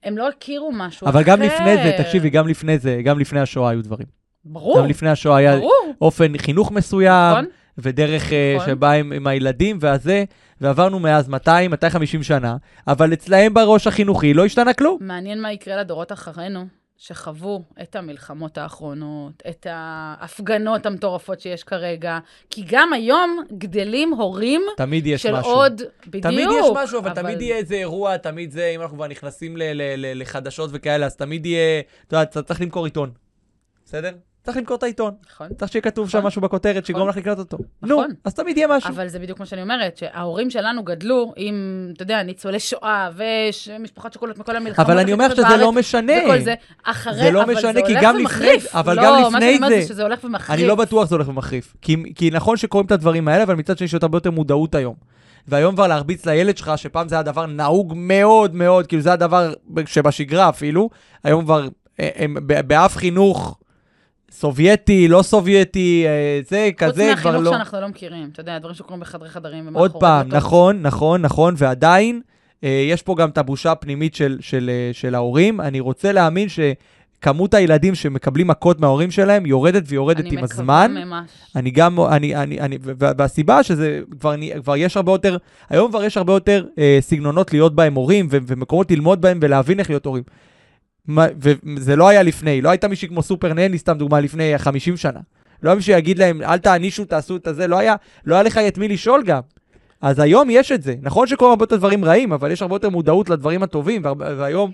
[0.03, 1.33] הם לא הכירו משהו אבל אחר.
[1.33, 4.07] אבל גם לפני זה, תקשיבי, גם לפני זה, גם לפני השואה היו דברים.
[4.45, 4.79] ברור.
[4.79, 5.93] גם לפני השואה היה ברור.
[6.01, 7.31] אופן חינוך מסוים.
[7.31, 7.45] נכון.
[7.77, 8.67] ודרך אה, נכון.
[8.69, 10.23] שבאה עם, עם הילדים והזה,
[10.61, 12.55] ועברנו מאז 200, 250 שנה,
[12.87, 14.97] אבל אצלהם בראש החינוכי לא השתנה כלום.
[15.01, 16.65] מעניין מה יקרה לדורות אחרינו,
[16.97, 22.19] שחוו את המלחמות האחרונות, את ההפגנות המטורפות שיש כרגע,
[22.49, 25.51] כי גם היום גדלים הורים תמיד יש של משהו.
[25.51, 26.23] עוד, בדיוק.
[26.23, 29.57] תמיד יש משהו, אבל, אבל תמיד יהיה איזה אירוע, תמיד זה, אם אנחנו כבר נכנסים
[29.57, 33.11] ל- ל- ל- לחדשות וכאלה, אז תמיד יהיה, אתה יודע, צריך למכור עיתון,
[33.85, 34.11] בסדר?
[34.43, 35.13] צריך למכור את העיתון.
[35.31, 35.47] נכון.
[35.57, 36.21] צריך שיהיה כתוב נכון.
[36.21, 37.21] שם משהו בכותרת שיגרום נכון.
[37.21, 37.57] לך לקנות אותו.
[37.81, 38.07] נכון.
[38.09, 38.89] נו, אז תמיד יהיה משהו.
[38.89, 44.13] אבל זה בדיוק מה שאני אומרת, שההורים שלנו גדלו עם, אתה יודע, ניצולי שואה ומשפחות
[44.13, 44.89] שכולות מכל המלחמות.
[44.89, 46.13] אבל אני אומר שזה לא משנה.
[46.25, 49.29] וכל זה, אחרי, זה לא משנה, כי גם לפני, אבל לא, גם לפני זה...
[49.29, 50.59] לא, מה שאני אומרת זה שזה הולך ומחריף.
[50.59, 51.75] אני לא בטוח שזה הולך ומחריף.
[52.15, 54.95] כי, נכון שקוראים את הדברים האלה, אבל מצד שני יש הרבה יותר מודעות היום.
[55.47, 59.53] והיום כבר להרביץ לילד שלך, שפעם זה היה דבר נהוג מאוד מאוד, כאילו זה הדבר
[59.85, 60.89] שבשגרה אפילו,
[61.23, 61.67] היום כבר,
[61.99, 62.37] אה, הם,
[62.67, 63.57] באף חינוך
[64.39, 67.37] סובייטי, לא סובייטי, אה, זה, כזה, כבר לא...
[67.37, 70.81] חוץ מהחינוך שאנחנו לא מכירים, אתה יודע, דברים שקורים בחדרי חדרים ומאחורי עוד פעם, נכון,
[70.81, 72.21] נכון, נכון, ועדיין,
[72.63, 75.61] אה, יש פה גם את הבושה הפנימית של, של, אה, של ההורים.
[75.61, 80.91] אני רוצה להאמין שכמות הילדים שמקבלים מכות מההורים שלהם יורדת ויורדת עם הזמן.
[80.91, 81.29] אני מקווה ממש.
[81.55, 82.77] אני גם, אני, אני, אני,
[83.17, 85.37] והסיבה שזה כבר, כבר יש הרבה יותר,
[85.69, 89.79] היום כבר יש הרבה יותר אה, סגנונות להיות בהם הורים, ו, ומקומות ללמוד בהם ולהבין
[89.79, 90.23] איך להיות הורים.
[91.09, 95.19] וזה לא היה לפני, לא הייתה מישהי כמו סופר נני, סתם דוגמה, לפני 50 שנה.
[95.63, 97.95] לא היה מישהו שיגיד להם, אל תענישו, תעשו את הזה, לא היה,
[98.25, 99.41] לא היה לך את מי לשאול גם.
[100.01, 100.95] אז היום יש את זה.
[101.01, 104.71] נכון שקורים הרבה יותר דברים רעים, אבל יש הרבה יותר מודעות לדברים הטובים, והיום,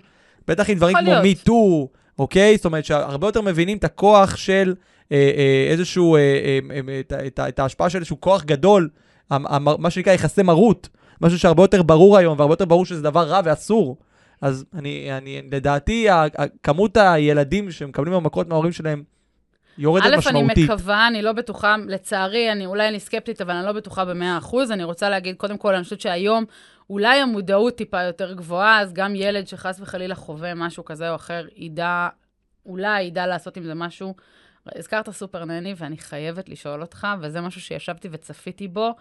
[0.47, 1.47] בטח עם דברים כמו להיות.
[1.47, 1.87] MeToo,
[2.19, 2.55] אוקיי?
[2.55, 4.75] זאת אומרת שהרבה יותר מבינים את הכוח של
[5.11, 6.59] אה, אה, איזשהו, אה, אה,
[6.89, 8.89] אה, את, ה- את, ה- את ההשפעה של איזשהו כוח גדול,
[9.29, 10.89] המ- המ- מה שנקרא יחסי מרות,
[11.21, 13.97] משהו שהרבה יותר ברור היום, והרבה יותר ברור שזה דבר רע ואסור.
[14.41, 16.07] אז אני, אני לדעתי,
[16.63, 19.03] כמות הילדים שמקבלים במכות מההורים שלהם
[19.77, 20.69] יורדת א', אני משמעותית.
[20.69, 24.55] מקווה, אני לא בטוחה, לצערי, אני, אולי אני סקפטית, אבל אני לא בטוחה ב-100%.
[24.71, 26.45] אני רוצה להגיד, קודם כל, אני חושבת שהיום
[26.89, 31.45] אולי המודעות טיפה יותר גבוהה, אז גם ילד שחס וחלילה חווה משהו כזה או אחר,
[31.55, 32.07] ידע,
[32.65, 34.15] אולי ידע לעשות עם זה משהו.
[34.75, 38.95] הזכרת סופר נני, ואני חייבת לשאול אותך, וזה משהו שישבתי וצפיתי בו.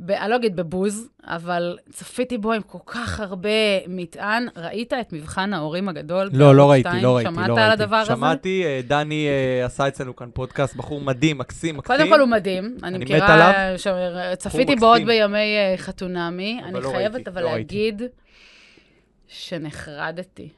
[0.00, 3.48] ב- אני לא אגיד בבוז, אבל צפיתי בו עם כל כך הרבה
[3.88, 4.46] מטען.
[4.56, 6.30] ראית את מבחן ההורים הגדול?
[6.32, 7.02] לא, לא ראיתי, שתיים?
[7.02, 7.62] לא ראיתי, לא שמעת ראיתי.
[7.62, 8.12] על הדבר הזה?
[8.12, 11.96] שמעתי, אה, דני אה, עשה אצלנו כאן פודקאסט, בחור מדהים, מקסים, מקסים.
[11.96, 13.78] קודם כל הוא מדהים, אני אני מת מכירה, עליו.
[13.78, 13.86] ש...
[14.38, 15.02] צפיתי בחור בו עוד.
[15.06, 17.60] בימי אה, חתונמי, אבל אני לא חייבת ראיתי, אבל לא ראיתי.
[17.90, 18.02] להגיד
[19.28, 20.48] שנחרדתי.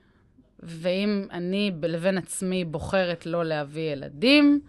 [0.63, 4.61] ואם אני לבין עצמי בוחרת לא להביא ילדים,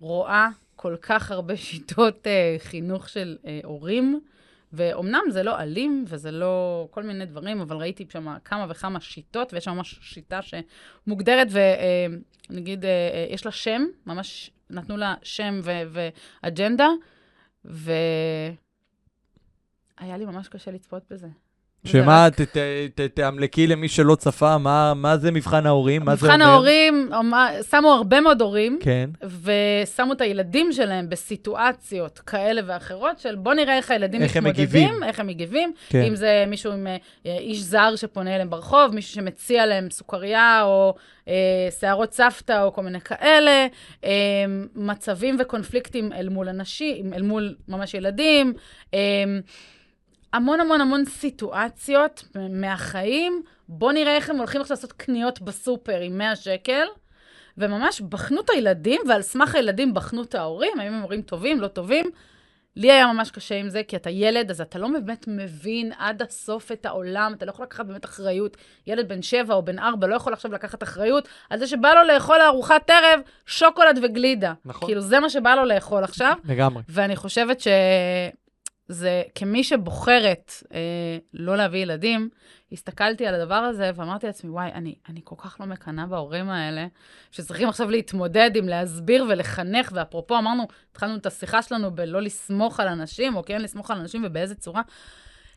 [0.00, 0.48] רואה
[0.82, 4.20] כל כך הרבה שיטות אה, חינוך של אה, הורים,
[4.72, 9.52] ואומנם זה לא אלים וזה לא כל מיני דברים, אבל ראיתי שם כמה וכמה שיטות,
[9.52, 11.48] ויש שם ממש שיטה שמוגדרת,
[12.50, 12.84] ונגיד,
[13.30, 16.10] יש לה שם, ממש נתנו לה שם ו-
[16.42, 16.88] ואג'נדה,
[17.64, 18.56] והיה
[20.00, 21.28] לי ממש קשה לצפות בזה.
[21.86, 22.58] שמה, רק- ת- ת-
[22.94, 26.04] ת- תאמלקי למי שלא צפה, מה מה זה מבחן ההורים?
[26.04, 26.36] מה זה אומר?
[26.36, 27.10] מבחן ההורים,
[27.70, 29.10] שמו הרבה מאוד הורים, כן.
[29.22, 34.64] ושמו את הילדים שלהם בסיטואציות כאלה ואחרות של בוא נראה איך הילדים איך הם מתמודדים,
[34.84, 35.02] מגיבים.
[35.02, 35.72] איך הם מגיבים.
[35.88, 36.02] כן.
[36.02, 36.96] אם זה מישהו עם אה,
[37.38, 40.94] איש זר שפונה אליהם ברחוב, מישהו שמציע להם סוכריה או
[41.28, 41.32] אה,
[41.80, 43.66] שערות סבתא או כל מיני כאלה,
[44.04, 44.10] אה,
[44.74, 48.52] מצבים וקונפליקטים אל מול אנשים, אל מול ממש ילדים.
[48.94, 48.98] אה,
[50.32, 53.42] המון המון המון סיטואציות מהחיים.
[53.68, 56.86] בוא נראה איך הם הולכים עכשיו לעשות קניות בסופר עם 100 שקל.
[57.58, 61.68] וממש בחנו את הילדים, ועל סמך הילדים בחנו את ההורים, האם הם הורים טובים, לא
[61.68, 62.10] טובים.
[62.76, 66.22] לי היה ממש קשה עם זה, כי אתה ילד, אז אתה לא באמת מבין עד
[66.22, 68.56] הסוף את העולם, אתה לא יכול לקחת באמת אחריות.
[68.86, 72.02] ילד בן שבע או בן ארבע לא יכול עכשיו לקחת אחריות על זה שבא לו
[72.02, 74.52] לאכול לארוחת ערב שוקולד וגלידה.
[74.64, 74.88] נכון.
[74.88, 76.34] כאילו, זה מה שבא לו לאכול עכשיו.
[76.44, 76.82] לגמרי.
[76.88, 77.60] ואני חושבת
[78.88, 82.28] שזה, כמי שבוחרת אה, לא להביא ילדים,
[82.72, 86.86] הסתכלתי על הדבר הזה ואמרתי לעצמי, וואי, אני, אני כל כך לא מקנאה בהורים האלה,
[87.30, 92.88] שצריכים עכשיו להתמודד עם להסביר ולחנך, ואפרופו, אמרנו, התחלנו את השיחה שלנו בלא לסמוך על
[92.88, 94.82] אנשים, או כן לסמוך על אנשים ובאיזה צורה,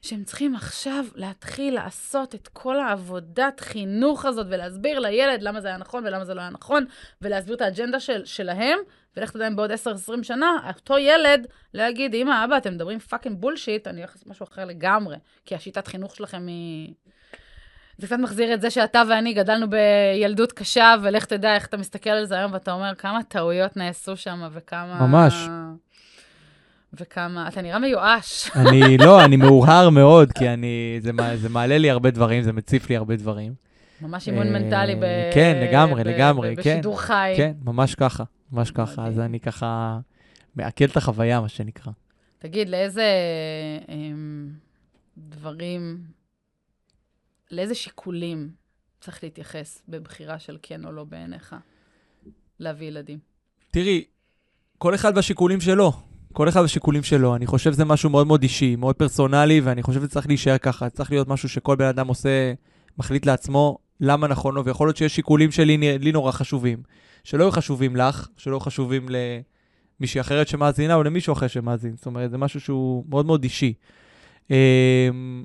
[0.01, 5.78] שהם צריכים עכשיו להתחיל לעשות את כל העבודת חינוך הזאת, ולהסביר לילד למה זה היה
[5.78, 6.86] נכון ולמה זה לא היה נכון,
[7.21, 8.80] ולהסביר את האג'נדה של, שלהם,
[9.18, 9.76] ולך תדע אם בעוד 10-20
[10.24, 14.43] שנה, אותו ילד לא יגיד, אמא, אבא, אתם מדברים fucking bullshit, אני הולך לעשות משהו
[14.43, 16.93] אחר לגמרי, כי השיטת חינוך שלכם היא...
[17.97, 22.09] זה קצת מחזיר את זה שאתה ואני גדלנו בילדות קשה, ולך תדע איך אתה מסתכל
[22.09, 25.07] על זה היום, ואתה אומר, כמה טעויות נעשו שם, וכמה...
[25.07, 25.47] ממש.
[26.93, 27.47] וכמה...
[27.47, 28.51] אתה נראה מיואש.
[28.55, 32.89] אני, לא, אני מהורהר מאוד, כי אני, זה זה מעלה לי הרבה דברים, זה מציף
[32.89, 33.53] לי הרבה דברים.
[34.01, 35.03] ממש אימון אה, מנטלי ב...
[35.34, 36.61] כן, לגמרי, לגמרי, כן.
[36.61, 37.34] בשידור חי.
[37.38, 39.08] כן, ממש ככה, ממש ככה.
[39.08, 39.30] אז מדהים.
[39.30, 40.00] אני ככה
[40.56, 41.91] מעכל את החוויה, מה שנקרא.
[42.39, 43.20] תגיד, לאיזה
[43.89, 44.50] אמ,
[45.18, 46.04] דברים,
[47.52, 48.50] לאיזה שיקולים
[49.02, 51.56] צריך להתייחס בבחירה של כן או לא בעיניך
[52.60, 53.20] להביא ילדים?
[53.72, 54.04] תראי,
[54.78, 55.91] כל אחד והשיקולים שלו.
[56.34, 57.36] כל אחד והשיקולים שלו.
[57.36, 60.89] אני חושב שזה משהו מאוד מאוד אישי, מאוד פרסונלי, ואני חושב שזה צריך להישאר ככה.
[60.89, 62.54] צריך להיות משהו שכל בן אדם עושה,
[62.98, 66.84] מחליט לעצמו למה נכון לו, ויכול להיות שיש שיקולים שלי לי נורא חשובים.
[67.24, 69.06] שלא יהיו חשובים לך, שלא יהיו חשובים
[70.00, 71.96] למישהי אחרת שמאזינה, או למישהו אחר שמאזין.
[71.96, 73.74] זאת אומרת, זה משהו שהוא מאוד מאוד אישי.
[74.50, 75.43] אמ,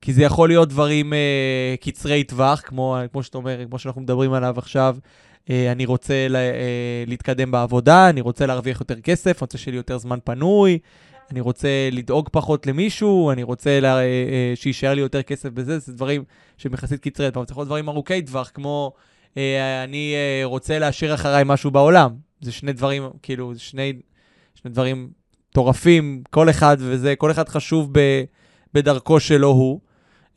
[0.00, 4.32] כי זה יכול להיות דברים אה, קצרי טווח, כמו, כמו שאתה אומר, כמו שאנחנו מדברים
[4.32, 4.96] עליו עכשיו.
[5.50, 9.72] אה, אני רוצה לה, אה, להתקדם בעבודה, אני רוצה להרוויח יותר כסף, אני רוצה שיהיה
[9.72, 10.78] לי יותר זמן פנוי,
[11.32, 15.78] אני רוצה לדאוג פחות למישהו, אני רוצה לה, אה, אה, שיישאר לי יותר כסף בזה,
[15.78, 16.24] זה דברים
[16.58, 17.50] שהם יחסית קצרי טווח.
[17.50, 18.92] יכול להיות דברים ארוכי טווח, כמו
[19.36, 20.14] אה, אני
[20.44, 22.10] רוצה להשאיר אחריי משהו בעולם.
[22.40, 23.92] זה שני דברים, כאילו, זה שני,
[24.54, 25.10] שני דברים
[25.50, 28.24] מטורפים, כל אחד וזה, כל אחד חשוב ב,
[28.74, 29.80] בדרכו שלו הוא.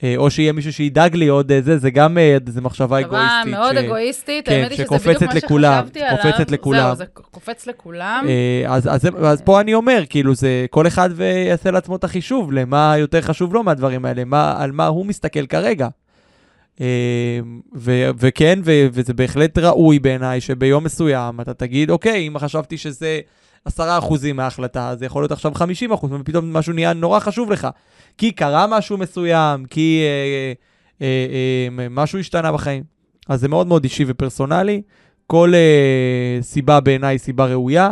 [0.04, 3.00] אה, או שיהיה מישהו שידאג לי עוד אה, זה, זה גם אה, איזה מחשבה מחשבה
[3.00, 3.54] אגואיסטית.
[3.54, 4.92] מאוד ש- אגואיסטית, כן, האמת היא שזה בדיוק
[5.24, 6.18] מה לכולם, שחשבתי עליו.
[6.24, 6.86] קופצת לכולם.
[6.88, 8.26] זהו, זה קופץ לכולם.
[8.28, 12.04] אה, אז, אז, זה- אז פה אני אומר, כאילו, זה כל אחד ויעשה לעצמו את
[12.04, 15.88] החישוב למה יותר חשוב לו מהדברים האלה, מה, על מה הוא מסתכל כרגע.
[17.76, 23.20] ו- וכן, ו- וזה בהחלט ראוי בעיניי שביום מסוים אתה תגיד, אוקיי, אם חשבתי שזה
[23.70, 23.72] 10%
[24.34, 25.52] מההחלטה, זה יכול להיות עכשיו
[25.92, 27.68] 50%, ופתאום משהו נהיה נורא חשוב לך.
[28.18, 30.54] כי קרה משהו מסוים, כי אה,
[31.02, 31.28] אה,
[31.80, 32.84] אה, משהו השתנה בחיים.
[33.30, 34.82] אז זה מאוד מאוד אישי ופרסונלי.
[35.28, 37.92] כל אה, סיבה בעיניי היא סיבה ראויה.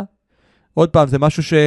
[0.74, 1.58] עוד פעם, זה משהו שלא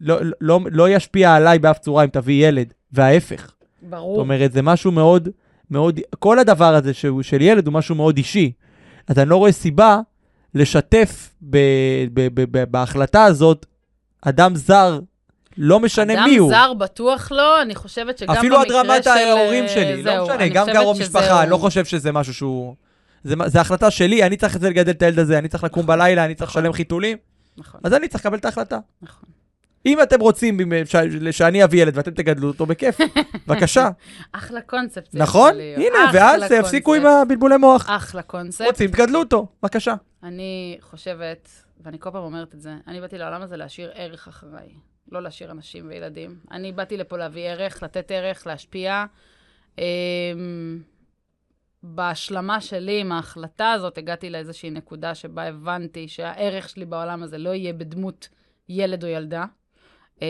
[0.00, 3.52] לא, לא, לא ישפיע עליי באף צורה אם תביא ילד, וההפך.
[3.82, 4.14] ברור.
[4.14, 5.28] זאת אומרת, זה משהו מאוד,
[5.70, 8.52] מאוד, כל הדבר הזה שהוא של ילד הוא משהו מאוד אישי.
[9.08, 10.00] אז אני לא רואה סיבה
[10.56, 11.56] לשתף ב,
[12.14, 13.66] ב, ב, ב, בהחלטה הזאת
[14.22, 15.00] אדם זר,
[15.58, 16.50] לא משנה מי הוא.
[16.52, 19.10] אדם זר בטוח לא, אני חושבת שגם אפילו במקרה עד רמת של...
[19.10, 21.56] ההורים שלי, זהו, לא משנה, גם קרוב שזה משפחה, אני לא.
[21.56, 22.74] חושב שזה משהו שהוא...
[23.24, 25.86] זה, זה החלטה שלי, אני צריך את זה לגדל את הילד הזה, אני צריך לקום
[25.86, 26.62] בלילה, אני צריך נכון.
[26.62, 27.16] לשלם חיתולים,
[27.58, 28.78] נכון, אז אני צריך לקבל את ההחלטה.
[29.02, 29.28] נכון.
[29.86, 30.96] אם אתם רוצים ש-
[31.36, 32.98] שאני אביא ילד ואתם תגדלו אותו, בכיף,
[33.46, 33.88] בבקשה.
[34.32, 35.08] אחלה קונספט.
[35.14, 35.52] נכון?
[35.76, 37.06] הנה, ואז תפסיקו עם.
[37.06, 37.86] הבלבולי מוח.
[37.88, 38.66] אחלה קונספט.
[38.66, 39.94] רוצים, תגדלו אותו, בבקשה.
[40.26, 41.48] אני חושבת,
[41.80, 44.68] ואני כל פעם אומרת את זה, אני באתי לעולם הזה להשאיר ערך אחריי,
[45.12, 46.40] לא להשאיר אנשים וילדים.
[46.50, 49.04] אני באתי לפה להביא ערך, לתת ערך, להשפיע.
[49.78, 50.82] אמ,
[51.82, 57.54] בהשלמה שלי עם ההחלטה הזאת, הגעתי לאיזושהי נקודה שבה הבנתי שהערך שלי בעולם הזה לא
[57.54, 58.28] יהיה בדמות
[58.68, 59.44] ילד או ילדה.
[60.22, 60.28] אה,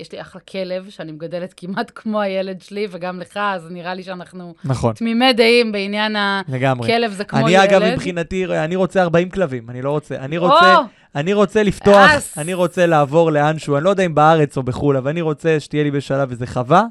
[0.00, 4.02] יש לי אחלה כלב, שאני מגדלת כמעט כמו הילד שלי, וגם לך, אז נראה לי
[4.02, 6.16] שאנחנו נכון, תמימי דעים בעניין.
[6.16, 7.62] הכלב זה כמו אני ילד.
[7.62, 10.82] אגב, מבחינתי, אני רוצה 40 כלבים, אני לא רוצה, אני רוצה, או,
[11.14, 12.38] אני רוצה לפתוח, אס.
[12.38, 15.82] אני רוצה לעבור לאנשהו, אני לא יודע אם בארץ או בחו"ל, אבל אני רוצה שתהיה
[15.82, 16.84] לי בשלב איזה חווה.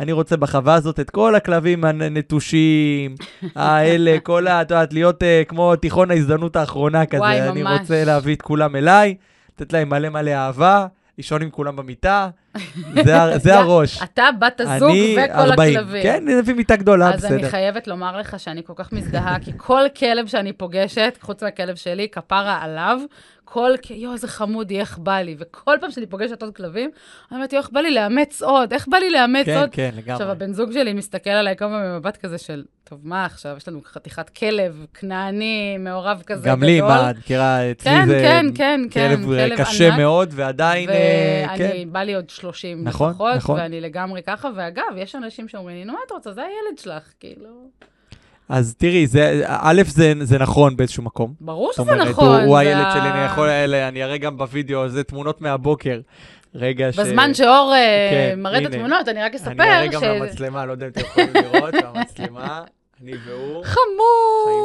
[0.00, 3.14] אני רוצה בחווה הזאת את כל הכלבים הנטושים,
[3.54, 4.62] האלה, כל ה...
[4.62, 7.20] את יודעת, להיות uh, כמו תיכון ההזדמנות האחרונה כזה.
[7.20, 7.80] וואי, אני ממש.
[7.80, 9.14] רוצה להביא את כולם אליי,
[9.54, 10.86] לתת להם מלא מלא אהבה,
[11.20, 12.28] לישון עם כולם במיטה.
[13.36, 14.02] זה, הראש.
[14.02, 15.76] אתה, בת הזוג אני וכל 40.
[15.76, 16.02] הכלבים.
[16.02, 17.50] כן, נביא מיטה גדולה, אז אני בסדר.
[17.50, 22.08] חייבת לומר לך שאני כל כך מזדהה, כי כל כלב שאני פוגשת, חוץ מהכלב שלי,
[22.08, 23.00] כפרה עליו,
[23.52, 25.36] כל, יואו, איזה חמודי, איך בא לי.
[25.38, 26.90] וכל פעם שאני פוגשת עוד כלבים,
[27.30, 28.72] אני אומרת, יואו, איך בא לי לאמץ עוד?
[28.72, 29.68] איך בא לי לאמץ כן, עוד?
[29.72, 30.12] כן, לגמרי.
[30.12, 33.56] עכשיו, הבן זוג שלי מסתכל עליי כל פעם במבט כזה של, טוב, מה עכשיו?
[33.56, 36.52] יש לנו חתיכת כלב, כנעני, מעורב כזה גדול.
[36.52, 39.98] גם לי, מה, את מכירה, אצלי כן, זה כן, כן, כן, כלב כלב קשה ענק.
[39.98, 41.68] מאוד, ועדיין, אה, כן.
[41.70, 43.60] ואני, בא לי עוד 30 נכון, לפחות, נכון.
[43.60, 46.32] ואני לגמרי ככה, ואגב, יש אנשים שאומרים לי, נו, מה את רוצה?
[46.32, 47.70] זה הילד שלך, כאילו...
[48.50, 51.34] אז תראי, זה, א', זה, זה נכון באיזשהו מקום.
[51.40, 52.24] ברור שזה אומרת, נכון.
[52.28, 56.00] הוא, הוא זה הילד שלי, אני יכול, אלה, אני אראה גם בווידאו, זה תמונות מהבוקר.
[56.54, 56.98] רגע ש...
[56.98, 58.66] בזמן שאור אה, כן, מראה את.
[58.66, 60.04] התמונות, אני רק אני אספר אראה גם ש...
[60.04, 62.62] מהמצלמה, לא יודע אם אתם יכולים לראות, מהמצלמה,
[63.02, 63.76] אני והוא, חיים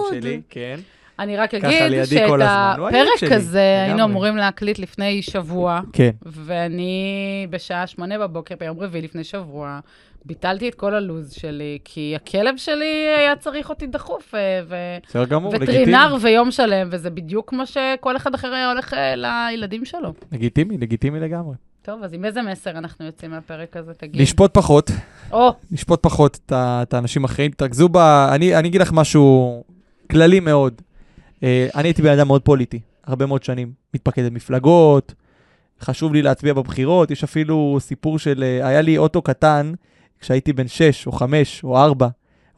[0.09, 0.21] חמוד.
[0.21, 0.79] שלי, כן.
[1.19, 4.03] אני רק אגיד שאת הפרק הזה היינו.
[4.03, 6.11] אמורים להקליט לפני שבוע, כן.
[6.25, 9.79] ואני בשעה שמונה בבוקר, ביום רביעי לפני שבוע,
[10.25, 14.75] ביטלתי את כל הלו"ז שלי, כי הכלב שלי היה צריך אותי דחוף, אה, ו...
[15.07, 15.81] בסדר גמור, לגיטימי.
[15.81, 20.13] וטרינר ויום שלם, וזה בדיוק כמו שכל אחד אחר היה הולך אה, לילדים שלו.
[20.31, 21.55] לגיטימי, לגיטימי לגמרי.
[21.81, 24.21] טוב, אז עם איזה מסר אנחנו יוצאים מהפרק הזה, תגיד?
[24.21, 24.91] לשפוט פחות,
[25.31, 27.97] או, לשפוט פחות את האנשים האחרים, תרכזו ב...
[28.33, 29.63] אני אני אגיד לך משהו
[30.11, 30.81] כללי מאוד.
[31.43, 33.71] אה, אני הייתי בן אדם מאוד פוליטי, הרבה מאוד שנים.
[33.93, 35.13] מתפקד במפלגות,
[35.81, 38.43] חשוב לי להצביע בבחירות, יש אפילו סיפור של...
[38.43, 39.73] אה, היה לי אוטו קטן,
[40.19, 42.07] כשהייתי בן 6 או 5 או 4.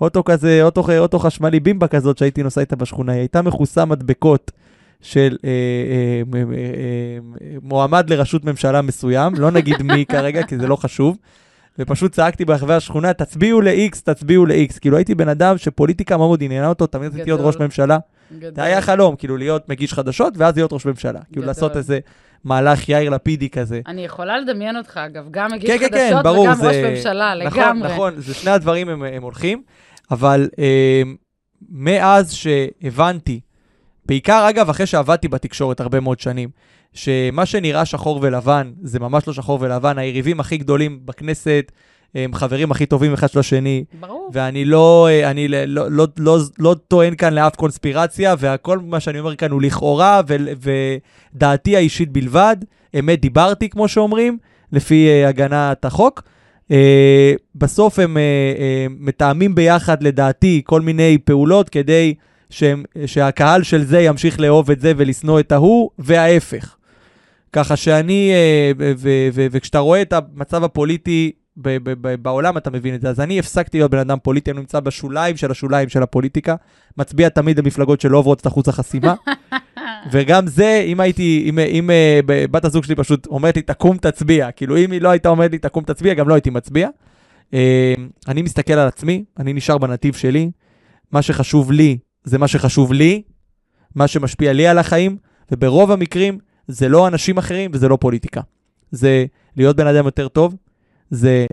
[0.01, 4.51] אוטו כזה, אוטו, אוטו חשמלי, בימבה כזאת שהייתי נוסע איתה בשכונה, היא הייתה מכוסה מדבקות
[5.01, 6.57] של אה, אה, אה, אה,
[7.41, 11.17] אה, מועמד לראשות ממשלה מסוים, לא נגיד מי כרגע, כי זה לא חשוב.
[11.79, 14.79] ופשוט צעקתי ברחבי השכונה, תצביעו ל-X, תצביעו ל-X.
[14.79, 17.41] כאילו הייתי בן אדם שפוליטיקה מאוד עניינה אותו, תמיד רציתי להיות.
[17.43, 17.97] ראש ממשלה.
[18.55, 21.19] זה היה חלום, כאילו להיות מגיש חדשות, ואז להיות ראש ממשלה.
[21.31, 21.45] כאילו.
[21.45, 21.99] לעשות איזה
[22.43, 23.81] מהלך יאיר לפידי כזה.
[23.87, 26.75] אני יכולה לדמיין אותך, אגב, גם מגיש כן, כן, כן, חדשות ברור, וגם זה- ראש
[26.75, 27.89] ממשלה, נכון, לגמרי.
[27.93, 29.63] נכון, זה שני הדברים הם, הם הולכים,
[30.11, 31.01] אבל אה,
[31.69, 33.39] מאז שהבנתי,
[34.05, 36.49] בעיקר אגב אחרי שעבדתי בתקשורת הרבה מאוד שנים,
[36.93, 41.71] שמה שנראה שחור ולבן זה ממש לא שחור ולבן, היריבים הכי גדולים בכנסת
[42.15, 44.29] הם חברים הכי טובים אחד של השני, ברור.
[44.33, 48.99] ואני לא, אה, אני לא, לא, לא, לא, לא טוען כאן לאף קונספירציה, והכל מה
[48.99, 50.35] שאני אומר כאן הוא לכאורה, ו,
[51.33, 52.57] ודעתי האישית בלבד.
[52.99, 54.37] אמת דיברתי, כמו שאומרים,
[54.71, 56.23] לפי uh, הגנת החוק.
[56.71, 56.71] Uh,
[57.55, 62.13] בסוף הם uh, uh, מתאמים ביחד, לדעתי, כל מיני פעולות כדי
[62.49, 66.75] שהם, שהקהל של זה ימשיך לאהוב את זה ולשנוא את ההוא, וההפך.
[67.53, 68.31] ככה שאני,
[68.77, 68.81] uh,
[69.33, 73.09] וכשאתה רואה את המצב הפוליטי ב- ב- ב- בעולם, אתה מבין את זה.
[73.09, 76.55] אז אני הפסקתי להיות בן אדם פוליטי, אני נמצא בשוליים של השוליים של הפוליטיקה,
[76.97, 79.13] מצביע תמיד למפלגות שלא עוברות את אחוז החסימה.
[80.11, 81.89] וגם זה, אם הייתי, אם, אם
[82.25, 85.51] ב- בת הזוג שלי פשוט אומרת לי, תקום תצביע, כאילו אם היא לא הייתה אומרת
[85.51, 86.89] לי, תקום תצביע, גם לא הייתי מצביע.
[87.53, 87.93] אה,
[88.27, 90.51] אני מסתכל על עצמי, אני נשאר בנתיב שלי,
[91.11, 93.21] מה שחשוב לי זה מה שחשוב לי,
[93.95, 95.17] מה שמשפיע לי על החיים,
[95.51, 96.37] וברוב המקרים
[96.67, 98.41] זה לא אנשים אחרים וזה לא פוליטיקה.
[98.91, 99.25] זה
[99.57, 100.55] להיות בן אדם יותר טוב,
[101.11, 101.45] זה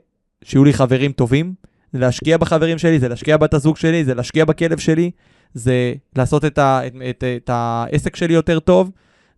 [0.45, 1.55] שיהיו לי חברים טובים,
[1.93, 5.11] זה להשקיע בחברים שלי, זה להשקיע בת הזוג שלי, זה להשקיע בכלב שלי,
[5.55, 8.91] זה לעשות את, ה, את, את, את העסק שלי יותר טוב,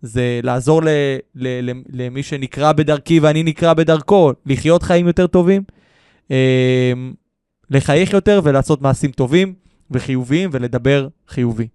[0.03, 0.89] זה לעזור ל,
[1.35, 5.63] ל, ל, למי שנקרא בדרכי ואני נקרא בדרכו, לחיות חיים יותר טובים,
[6.31, 6.93] אה,
[7.71, 9.55] לחייך יותר ולעשות מעשים טובים
[9.91, 11.69] וחיוביים ולדבר חיובי.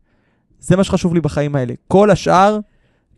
[0.59, 1.73] זה מה שחשוב לי בחיים האלה.
[1.87, 2.59] כל השאר,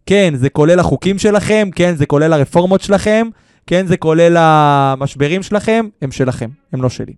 [0.06, 3.28] כן, זה כולל החוקים שלכם, כן, זה כולל הרפורמות שלכם,
[3.68, 7.14] כן, זה כולל המשברים שלכם, הם שלכם, הם לא שלי.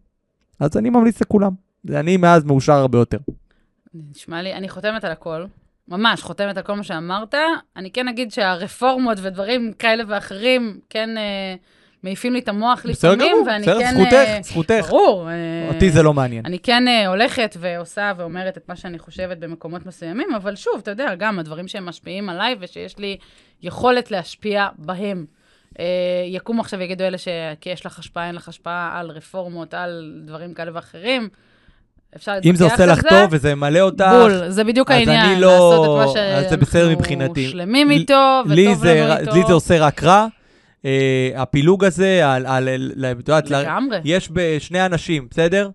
[0.60, 1.52] אז אני ממליץ לכולם.
[1.90, 3.18] אני מאז מאושר הרבה יותר.
[3.94, 5.46] נשמע לי, אני חותמת על הכל.
[5.88, 7.36] ממש, חותמת על כל מה שאמרת.
[7.76, 11.56] אני כן אגיד שהרפורמות ודברים כאלה ואחרים, כן אה,
[12.04, 13.94] מעיפים לי את המוח לפעמים, בסדר גמור, ואני בסדר, כן...
[13.94, 14.90] זכותך, אה, זכותך.
[14.90, 15.30] ברור.
[15.30, 16.46] אה, אותי זה לא מעניין.
[16.46, 21.16] אני כן הולכת ועושה ואומרת את מה שאני חושבת במקומות מסוימים, אבל שוב, אתה יודע,
[21.16, 23.18] גם הדברים שהם משפיעים עליי ושיש לי
[23.62, 25.26] יכולת להשפיע בהם.
[25.80, 25.86] אה,
[26.28, 27.18] יקומו עכשיו ויגידו אלה
[27.62, 31.30] כי יש לך השפעה, אין לך השפעה על רפורמות, על דברים כאלה ואחרים.
[32.16, 34.98] אפשר להתווכח אם זה עושה על לך טוב וזה ממלא אותך, בול, זה בדיוק אז
[34.98, 37.48] העניין, אני לא- לעשות את מה אז זה בסדר שאנחנו מבחינתי.
[37.50, 39.34] שלמים איתו, וטוב זה, לנו איתו.
[39.36, 40.28] לי זה עושה רק רע.
[40.86, 44.00] אה, הפילוג הזה, על, על, על, את יודעת, לגמרי.
[44.04, 45.70] יש בשני אנשים, בסדר?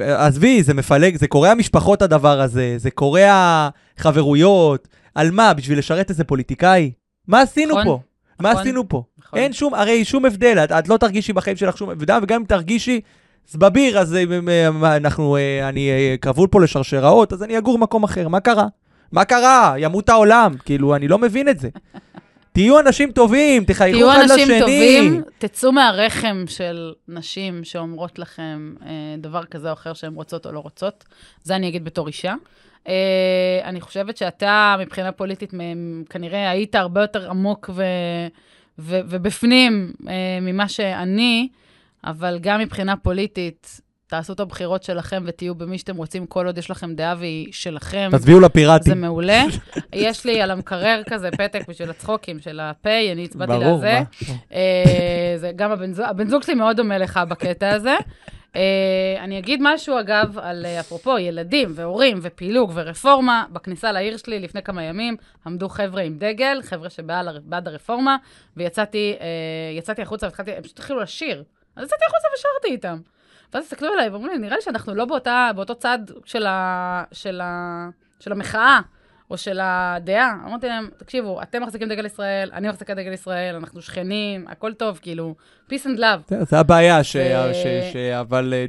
[0.00, 4.88] עזבי, זה מפלג, זה קורע משפחות הדבר הזה, זה קורע חברויות.
[5.14, 5.54] על מה?
[5.54, 6.92] בשביל לשרת איזה פוליטיקאי?
[7.28, 8.00] מה עשינו נכון, פה?
[8.40, 8.60] מה נכון.
[8.62, 9.02] עשינו פה?
[9.18, 9.38] נכון.
[9.38, 12.46] אין שום, הרי שום הבדל, את, את לא תרגישי בחיים שלך שום הבדל, וגם אם
[12.46, 13.00] תרגישי
[13.46, 17.78] סבביר, אז אה, אה, מה, אנחנו, אה, אני אה, כבול פה לשרשראות, אז אני אגור
[17.78, 18.66] במקום אחר, מה קרה?
[19.12, 19.74] מה קרה?
[19.78, 21.68] ימות העולם, כאילו, אני לא מבין את זה.
[22.54, 24.42] תהיו אנשים טובים, תחייכו תהיו אחד לשני.
[24.42, 30.46] אנשים טובים, תצאו מהרחם של נשים שאומרות לכם אה, דבר כזה או אחר שהן רוצות
[30.46, 31.04] או לא רוצות.
[31.42, 32.34] זה אני אגיד בתור אישה.
[32.88, 35.52] אה, אני חושבת שאתה, מבחינה פוליטית,
[36.10, 37.84] כנראה היית הרבה יותר עמוק ו,
[38.78, 41.48] ו, ובפנים אה, ממה שאני,
[42.04, 46.70] אבל גם מבחינה פוליטית, תעשו את הבחירות שלכם ותהיו במי שאתם רוצים, כל עוד יש
[46.70, 48.10] לכם דעה והיא שלכם.
[48.12, 49.00] תצביעו זה לפיראטים.
[49.00, 49.44] מעולה.
[49.92, 54.00] יש לי על המקרר כזה פתק בשביל הצחוקים של הפיי, אני הצבעתי ברור, לזה.
[54.00, 54.34] מה?
[54.52, 57.96] אה, זה גם הבן זוג, הבן זוג שלי מאוד דומה לך בקטע הזה.
[58.56, 63.44] אה, אני אגיד משהו, אגב, על אה, אפרופו ילדים והורים ופילוג ורפורמה.
[63.52, 68.16] בכניסה לעיר שלי לפני כמה ימים עמדו חבר'ה עם דגל, חבר'ה שבעד הרפורמה,
[68.56, 71.44] ויצאתי אה, החוצה והתחלתי, הם פשוט התחילו לשיר.
[71.76, 72.98] אז יצאתי החוצה ושרתי איתם.
[73.54, 77.40] ואז הסתכלו עליי ואומרים לי, נראה לי שאנחנו לא באותה, באותו צד של, ה, של,
[77.40, 77.88] ה,
[78.20, 78.80] של המחאה.
[79.30, 80.32] או של הדעה.
[80.46, 84.98] אמרתי להם, תקשיבו, אתם מחזיקים דגל ישראל, אני מחזיקה דגל ישראל, אנחנו שכנים, הכל טוב,
[85.02, 85.34] כאילו,
[85.70, 86.34] peace and love.
[86.50, 88.66] זה- הבעיה, ש- ש- ש- אבל אה,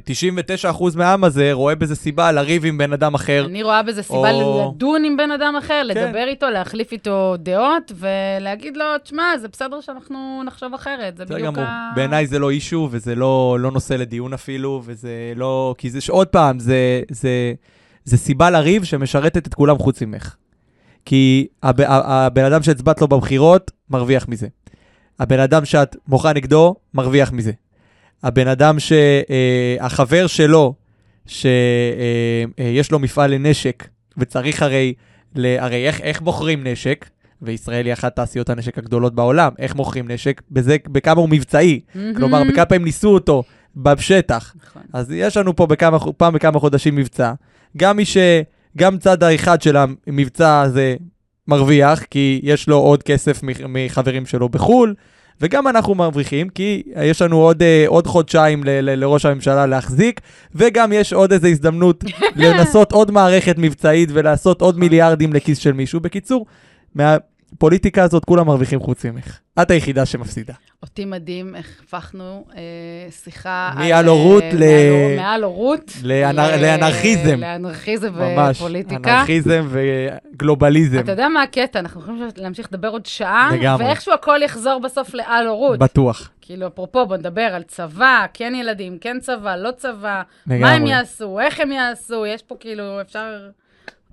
[0.74, 3.46] 99% מהעם הזה רואה בזה סיבה לריב עם בן אדם אחר.
[3.50, 5.86] אני רואה בזה סיבה או- לדון עם בן אדם אחר, כן.
[5.86, 11.40] לדבר איתו, להחליף איתו דעות, ולהגיד לו, תשמע, זה בסדר שאנחנו נחשוב אחרת, זה בדיוק
[11.54, 11.64] גמור.
[11.64, 11.90] ה...
[11.96, 15.74] בעיניי זה לא אישו, וזה לא, לא נושא לדיון אפילו, וזה לא...
[15.78, 17.52] כי זה, עוד פעם, זה, זה,
[18.04, 20.34] זה סיבה לריב שמשרתת את כולם חוץ ממך.
[21.06, 24.46] כי הב, הבן אדם שהצבעת לו בבחירות, מרוויח מזה.
[25.20, 27.52] הבן אדם שאת מוחה נגדו, מרוויח מזה.
[28.22, 30.74] הבן אדם שהחבר שלו,
[31.26, 33.88] שיש לו מפעל לנשק,
[34.18, 34.94] וצריך הרי,
[35.34, 37.06] ל, הרי איך, איך מוכרים נשק?
[37.42, 39.52] וישראל היא אחת תעשיות הנשק הגדולות בעולם.
[39.58, 40.42] איך מוכרים נשק?
[40.50, 41.80] בזה, בכמה הוא מבצעי.
[41.94, 42.14] מהמם.
[42.14, 43.42] כלומר, בכמה פעמים ניסו אותו
[43.76, 44.54] בשטח.
[44.62, 44.82] נכון.
[44.92, 47.32] אז יש לנו פה בכמה, פעם בכמה חודשים מבצע.
[47.76, 48.16] גם מי ש...
[48.76, 50.94] גם צד האחד של המבצע הזה
[51.48, 54.94] מרוויח, כי יש לו עוד כסף מח- מחברים שלו בחו"ל,
[55.40, 60.20] וגם אנחנו מרוויחים, כי יש לנו עוד, אה, עוד חודשיים ל- ל- לראש הממשלה להחזיק,
[60.54, 62.04] וגם יש עוד איזו הזדמנות
[62.36, 66.00] לנסות עוד מערכת מבצעית ולעשות עוד מיליארדים לכיס של מישהו.
[66.00, 66.46] בקיצור,
[67.52, 69.38] מהפוליטיקה הזאת כולם מרוויחים חוץ ממך.
[69.62, 70.54] את היחידה שמפסידה.
[70.82, 72.60] אותי מדהים איך הפכנו אה,
[73.10, 73.72] שיחה...
[73.76, 75.92] מעל על, הורות אה, ל- מעל- הורות.
[76.02, 77.40] לאנר- ל- לאנרכיזם.
[77.40, 78.56] לאנרכיזם ממש.
[78.56, 79.16] ופוליטיקה.
[79.18, 80.98] אנרכיזם וגלובליזם.
[80.98, 81.78] אתה יודע מה הקטע?
[81.78, 83.84] אנחנו יכולים להמשיך לדבר עוד שעה, לגמרי.
[83.86, 85.78] ואיכשהו הכל יחזור בסוף לעל הורות.
[85.78, 86.30] בטוח.
[86.40, 90.60] כאילו, אפרופו, בוא נדבר על צבא, כן ילדים, כן צבא, לא צבא, לגמרי.
[90.60, 93.48] מה הם יעשו, איך הם יעשו, יש פה כאילו, אפשר...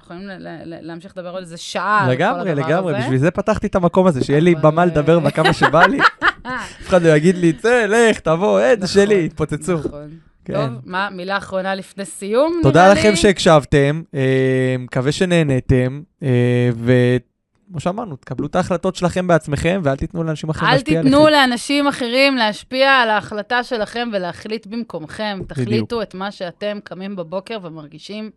[0.04, 0.30] יכולים
[0.66, 2.94] להמשיך לדבר עוד איזה שעה על כל לגמרי, לגמרי.
[2.94, 6.00] בשביל זה פתחתי את המקום הזה, שיהיה לי במה אה, לדבר בה כמה שבא לי.
[6.44, 9.74] אף אחד לא יגיד לי, צא, לך, תבוא, זה נכון, שלי, התפוצצו.
[9.74, 10.10] נכון.
[10.46, 10.54] כן.
[10.54, 13.16] טוב, מה, מילה אחרונה לפני סיום, תודה נראה לכם לי?
[13.16, 20.50] שהקשבתם, אה, מקווה שנהנתם, אה, וכמו שאמרנו, תקבלו את ההחלטות שלכם בעצמכם, ואל תיתנו לאנשים
[20.50, 21.10] אחרים אל להשפיע עליכם.
[21.10, 25.40] תיתנו לאנשים אחרים להשפיע על ההחלטה שלכם ולהחליט במקומכם.
[25.48, 28.32] תחליטו את מה שאתם קמים בבוקר ומרגישים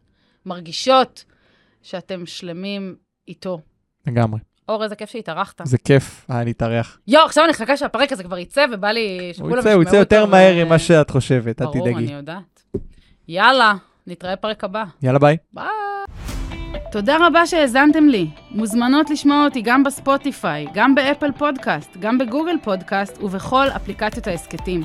[0.46, 1.24] מרגישות
[1.86, 2.94] שאתם שלמים
[3.28, 3.60] איתו.
[4.06, 4.40] לגמרי.
[4.68, 5.60] אור, איזה כיף שהתארחת.
[5.64, 6.98] זה כיף, היה להתארח.
[7.06, 10.00] יואו, עכשיו אני מחכה שהפרק הזה כבר יצא, ובא לי שכולם יצא, הוא יצא ישמעו
[10.00, 12.12] יותר אותו, מהר ממה שאת חושבת, אל ברור, אני תדאגי.
[12.12, 12.62] יודעת.
[13.28, 13.74] יאללה,
[14.06, 14.84] נתראה פרק הבא.
[15.02, 15.36] יאללה ביי.
[15.52, 15.66] ביי.
[16.92, 18.30] תודה רבה שהאזנתם לי.
[18.50, 24.82] מוזמנות לשמוע אותי גם בספוטיפיי, גם באפל פודקאסט, גם בגוגל פודקאסט ובכל אפליקציות ההסכתים.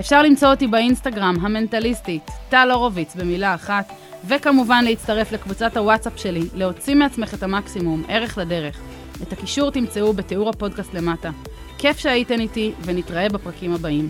[0.00, 3.92] אפשר למצוא אותי באינסטגרם, המנטליסטית, טל הורוביץ במילה אחת,
[4.28, 8.80] וכמובן להצטרף לקבוצת הוואטסאפ שלי, להוציא מעצמך את המקסימום, ערך לדרך.
[9.22, 11.30] את הקישור תמצאו בתיאור הפודקאסט למטה.
[11.78, 14.08] כיף שהייתן איתי, ונתראה בפרקים הבאים.